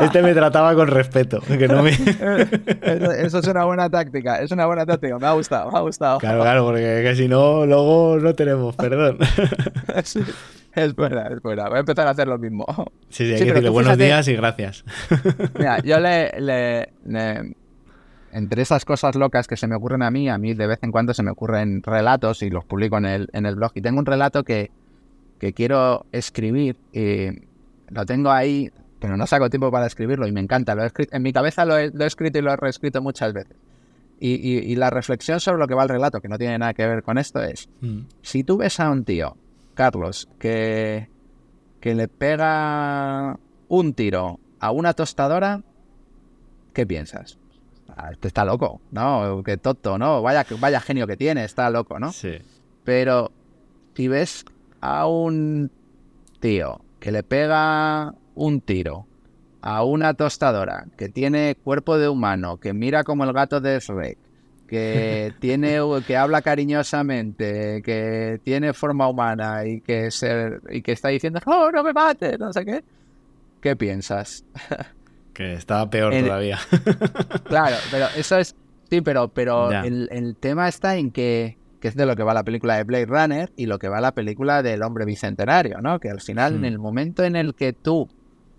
[0.00, 1.40] este me trataba con respeto.
[1.40, 1.90] Que no me...
[3.22, 6.18] eso, es una buena táctica, es una buena táctica, me ha gustado, me ha gustado.
[6.18, 9.18] Claro, claro, porque si no, luego no tenemos perdón.
[10.74, 11.68] Es buena, es buena.
[11.68, 12.64] Voy a empezar a hacer lo mismo.
[13.10, 14.84] Sí, sí, hay que decirle buenos días y gracias.
[15.58, 16.92] Mira, yo le,
[18.30, 20.92] Entre esas cosas locas que se me ocurren a mí, a mí de vez en
[20.92, 23.72] cuando se me ocurren relatos y los publico en el, en el blog.
[23.74, 24.70] Y tengo un relato que,
[25.40, 27.30] que quiero escribir y
[27.88, 30.76] lo tengo ahí, pero no saco tiempo para escribirlo y me encanta.
[30.76, 33.56] Lo he escrito, en mi cabeza lo he, escrito y lo he reescrito muchas veces.
[34.20, 36.86] Y, y, la reflexión sobre lo que va el relato, que no tiene nada que
[36.86, 38.00] ver con esto, es, mm.
[38.20, 39.34] si tú ves a un tío
[39.74, 41.08] Carlos, que,
[41.80, 45.62] que le pega un tiro a una tostadora,
[46.72, 47.38] ¿qué piensas?
[47.88, 49.42] Ah, este está loco, ¿no?
[49.44, 50.22] Qué tonto, ¿no?
[50.22, 52.12] Vaya, vaya genio que tiene, está loco, ¿no?
[52.12, 52.38] Sí.
[52.84, 53.32] Pero
[53.94, 54.44] si ves
[54.80, 55.70] a un
[56.40, 59.06] tío que le pega un tiro
[59.62, 64.18] a una tostadora que tiene cuerpo de humano, que mira como el gato de Shrek,
[64.70, 71.08] que tiene que habla cariñosamente, que tiene forma humana y que se, y que está
[71.08, 72.84] diciendo no no me mates, no sé qué.
[73.60, 74.44] ¿Qué piensas?
[75.32, 76.58] Que está peor todavía.
[77.44, 78.54] claro, pero eso es
[78.90, 82.42] sí, pero pero el, tema está en que que es de lo que va la
[82.42, 85.98] película de Blade Runner y lo que va la película del hombre bicentenario, ¿no?
[85.98, 86.64] Que al final, en hmm.
[86.64, 88.08] el momento en el que tú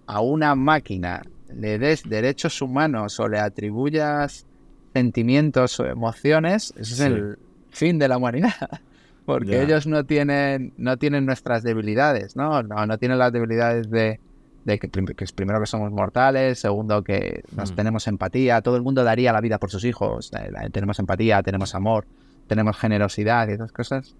[0.07, 1.22] a una máquina
[1.53, 4.47] le des derechos humanos o le atribuyas
[4.93, 7.39] sentimientos o emociones, ese es el
[7.69, 8.81] fin de la humanidad.
[9.25, 12.63] Porque ellos no tienen, no tienen nuestras debilidades, ¿no?
[12.63, 14.19] No, no tienen las debilidades de,
[14.65, 14.89] de que,
[15.23, 17.75] es primero que somos mortales, segundo que nos mm.
[17.75, 20.31] tenemos empatía, todo el mundo daría la vida por sus hijos,
[20.71, 22.05] tenemos empatía, tenemos amor,
[22.47, 24.15] tenemos generosidad y esas cosas.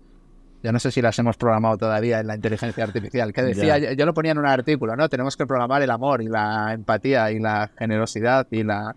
[0.64, 3.34] Yo no sé si las hemos programado todavía en la inteligencia artificial.
[3.34, 5.10] Que decía, yo, lo ponía en un artículo, ¿no?
[5.10, 8.96] Tenemos que programar el amor y la empatía y la generosidad y la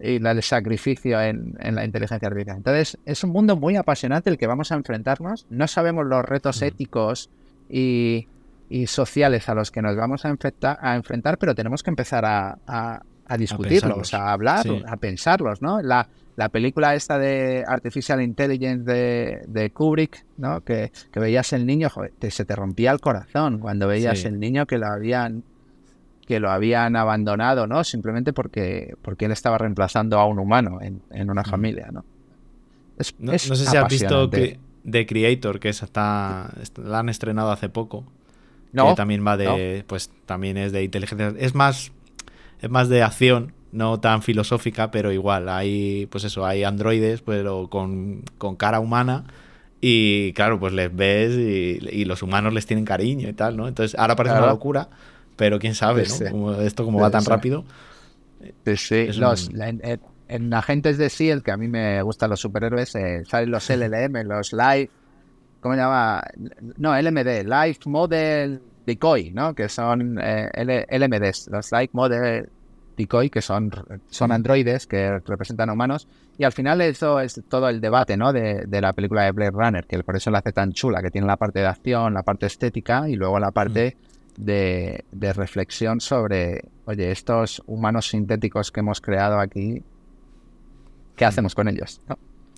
[0.00, 2.58] y el sacrificio en, la inteligencia artificial.
[2.58, 5.46] Entonces, es un mundo muy apasionante el que vamos a enfrentarnos.
[5.50, 7.30] No sabemos los retos éticos
[7.68, 8.26] y,
[8.86, 12.58] sociales a los que nos vamos a enfrentar, a enfrentar pero tenemos que empezar a,
[12.66, 15.80] a, discutirlos, a, hablar, a pensarlos, ¿no?
[15.80, 20.62] La, la película esta de Artificial Intelligence de, de Kubrick, ¿no?
[20.62, 24.66] Que, que, veías el niño, joder, se te rompía el corazón cuando veías el niño
[24.66, 25.42] que lo habían
[26.26, 27.84] que lo habían abandonado, ¿no?
[27.84, 32.04] Simplemente porque, porque él estaba reemplazando a un humano en, una familia, ¿no?
[33.18, 36.52] no, sé si has visto The Creator, que está,
[36.82, 38.04] la han estrenado hace poco.
[38.72, 41.92] No, que también va de, pues también es de inteligencia, es más,
[42.60, 47.68] es más de acción, no tan filosófica, pero igual, hay, pues eso, hay androides, pero
[47.68, 49.24] con, con cara humana.
[49.80, 53.68] Y claro, pues les ves y, los humanos les tienen cariño y tal, ¿no?
[53.68, 54.88] Entonces, ahora parece una locura,
[55.36, 56.60] pero quién sabe, ¿no?
[56.60, 57.64] esto como va tan rápido.
[58.76, 59.50] Sí, Los,
[60.28, 64.26] en, Agentes de S.H.I.E.L.D., que a mí me gustan los superhéroes, eh, salen los LLM,
[64.26, 64.90] los Live...
[65.60, 66.22] ¿Cómo se llama?
[66.76, 69.54] No, LMD, Life Model Decoy, ¿no?
[69.54, 72.48] Que son eh, LMDs, los Life Model
[72.96, 73.72] Decoy, que son,
[74.08, 76.06] son androides que representan humanos.
[76.38, 78.32] Y al final eso es todo el debate, ¿no?
[78.32, 81.10] De, de, la película de Blade Runner, que por eso la hace tan chula, que
[81.10, 83.96] tiene la parte de acción, la parte estética y luego la parte
[84.36, 89.82] de, reflexión sobre, oye, estos humanos sintéticos que hemos creado aquí,
[91.16, 92.00] ¿qué hacemos con ellos?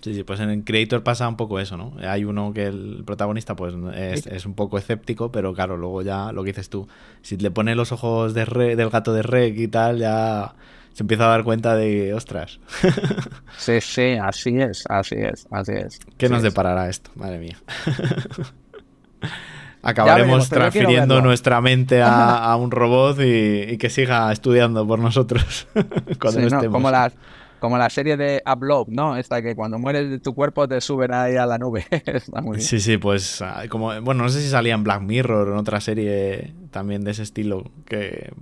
[0.00, 1.94] Sí, sí, pues en el Creator pasa un poco eso, ¿no?
[2.00, 6.44] Hay uno que el protagonista pues es, un poco escéptico, pero claro, luego ya lo
[6.44, 6.86] que dices tú,
[7.22, 8.44] si le pone los ojos de
[8.76, 10.54] del gato de Rek y tal, ya
[10.92, 12.60] se empieza a dar cuenta de, ostras.
[13.56, 15.98] Sí, sí, así es, así es, así es.
[16.16, 17.10] ¿Qué nos deparará esto?
[17.16, 17.58] Madre mía.
[19.82, 25.68] acabaremos transfiriendo nuestra mente a, un robot y, que siga estudiando por nosotros
[26.70, 27.14] como las
[27.60, 29.16] como la serie de Upload, ¿no?
[29.16, 31.84] Esta que cuando mueres de tu cuerpo te suben ahí a la nube.
[31.90, 32.66] Está muy bien.
[32.66, 35.58] Sí, sí, pues ah, como bueno, no sé si salía en Black Mirror o en
[35.58, 38.32] otra serie también de ese estilo que,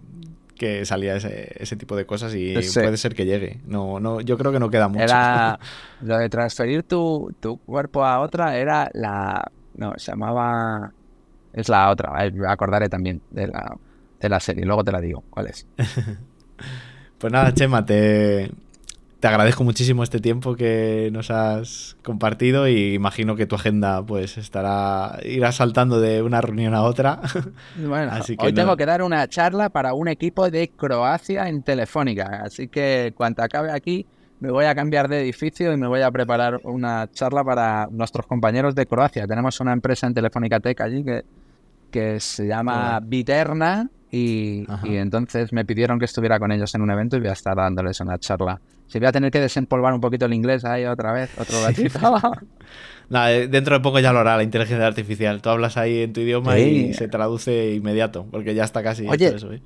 [0.57, 2.78] que salía ese, ese tipo de cosas y Sí.
[2.78, 3.61] puede ser que llegue.
[3.66, 5.05] No, no, yo creo que no queda mucho.
[5.05, 5.59] Era
[6.03, 10.93] lo de transferir tu, tu cuerpo a otra era la no, se llamaba
[11.57, 13.76] es la otra, eh, me acordaré también de la
[14.20, 15.66] de la serie, luego te la digo, ¿cuál es?
[17.18, 18.50] Pues nada, Chema, te,
[19.20, 24.36] te agradezco muchísimo este tiempo que nos has compartido y imagino que tu agenda pues
[24.36, 27.20] estará irá saltando de una reunión a otra.
[27.76, 31.48] Bueno, Así que hoy no- tengo que dar una charla para un equipo de Croacia
[31.48, 34.07] en Telefónica, así que cuando acabe aquí
[34.38, 38.26] me voy a cambiar de edificio y me voy a preparar una charla para nuestros
[38.26, 39.26] compañeros de Croacia.
[39.26, 41.24] Tenemos una empresa en Telefónica Tech allí que,
[41.97, 46.90] que se llama Viterna y, y entonces me pidieron que estuviera con ellos en un
[46.90, 48.61] evento y voy a estar dándoles una charla.
[48.86, 51.99] Si voy a tener que desempolvar un poquito el inglés ahí otra vez, otro ratito.
[53.09, 55.40] Nada, eh, dentro de poco ya lo hará la inteligencia artificial.
[55.40, 59.28] Tú hablas ahí en tu idioma y se traduce inmediato, porque ya está casi Oye,
[59.28, 59.53] hecho eso.
[59.55, 59.62] ¿eh?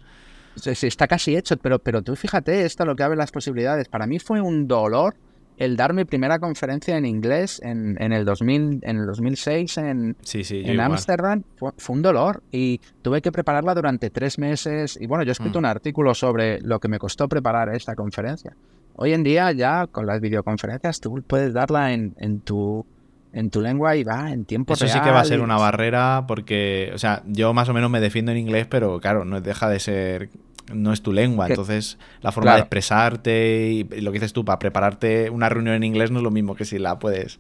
[0.65, 3.89] Está casi hecho, pero, pero tú fíjate esto lo que abre las posibilidades.
[3.89, 5.17] Para mí fue un dolor
[5.61, 10.17] el dar mi primera conferencia en inglés en, en el 2000, en el 2006 en
[10.23, 10.81] Sí, sí, yo en.
[10.81, 11.43] Ámsterdam.
[11.57, 14.99] Fue, fue un dolor y tuve que prepararla durante tres meses.
[15.01, 15.63] Y bueno, yo he escrito Mm.
[15.63, 18.57] un artículo sobre lo que me costó preparar esta conferencia.
[18.97, 22.85] Hoy en día ya con las videoconferencias tú puedes darla en, en tu
[23.33, 24.99] en tu lengua y va en tiempo Eso real.
[24.99, 28.01] sí que va a ser una barrera porque, o sea, yo más o menos me
[28.01, 30.31] defiendo en inglés, pero claro, no deja de ser,
[30.75, 34.33] no es tu lengua, Que- entonces la forma de expresarte y, y lo que dices
[34.33, 37.39] tú, para prepararte una reunión en inglés no es lo mismo que si la puedes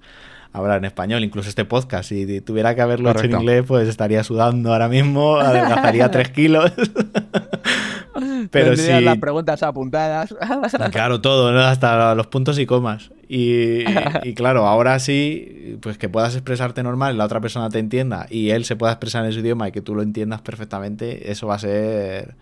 [0.52, 4.24] hablar en español, incluso este podcast, si tuviera que haberlo hecho en inglés, pues estaría
[4.24, 6.72] sudando ahora mismo, adelgazaría tres kilos.
[8.50, 10.34] Pero sí, las preguntas apuntadas.
[10.90, 11.60] Claro, todo, ¿no?
[11.60, 13.10] hasta los puntos y comas.
[13.28, 13.84] Y,
[14.24, 18.50] y claro, ahora sí, pues que puedas expresarte normal, la otra persona te entienda y
[18.50, 21.54] él se pueda expresar en su idioma y que tú lo entiendas perfectamente, eso va
[21.54, 22.34] a ser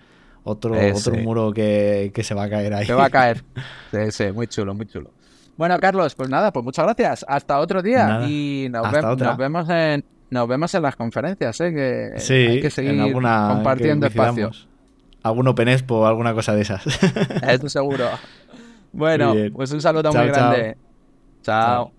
[0.44, 1.10] otro, Ese.
[1.10, 2.86] otro muro que, que se va a caer ahí.
[2.86, 3.42] Te va a caer.
[3.90, 5.10] Sí, sí, muy chulo, muy chulo.
[5.56, 7.24] Bueno, Carlos, pues nada, pues muchas gracias.
[7.28, 8.06] Hasta otro día.
[8.06, 9.28] Nada, Y nos, ve- otra.
[9.28, 11.72] nos vemos en nos vemos en las conferencias, ¿eh?
[11.72, 14.26] Que Sí, hay que seguir en alguna que compartiendo espacio.
[14.50, 14.68] coincidamos.
[15.22, 16.84] Algún Open Expo o alguna cosa de esas.
[17.48, 18.04] Esto seguro.
[18.92, 20.50] Bueno, pues un saludo Chao, muy chao.
[20.50, 20.76] grande.
[21.42, 21.84] chao.
[21.86, 21.97] Chao.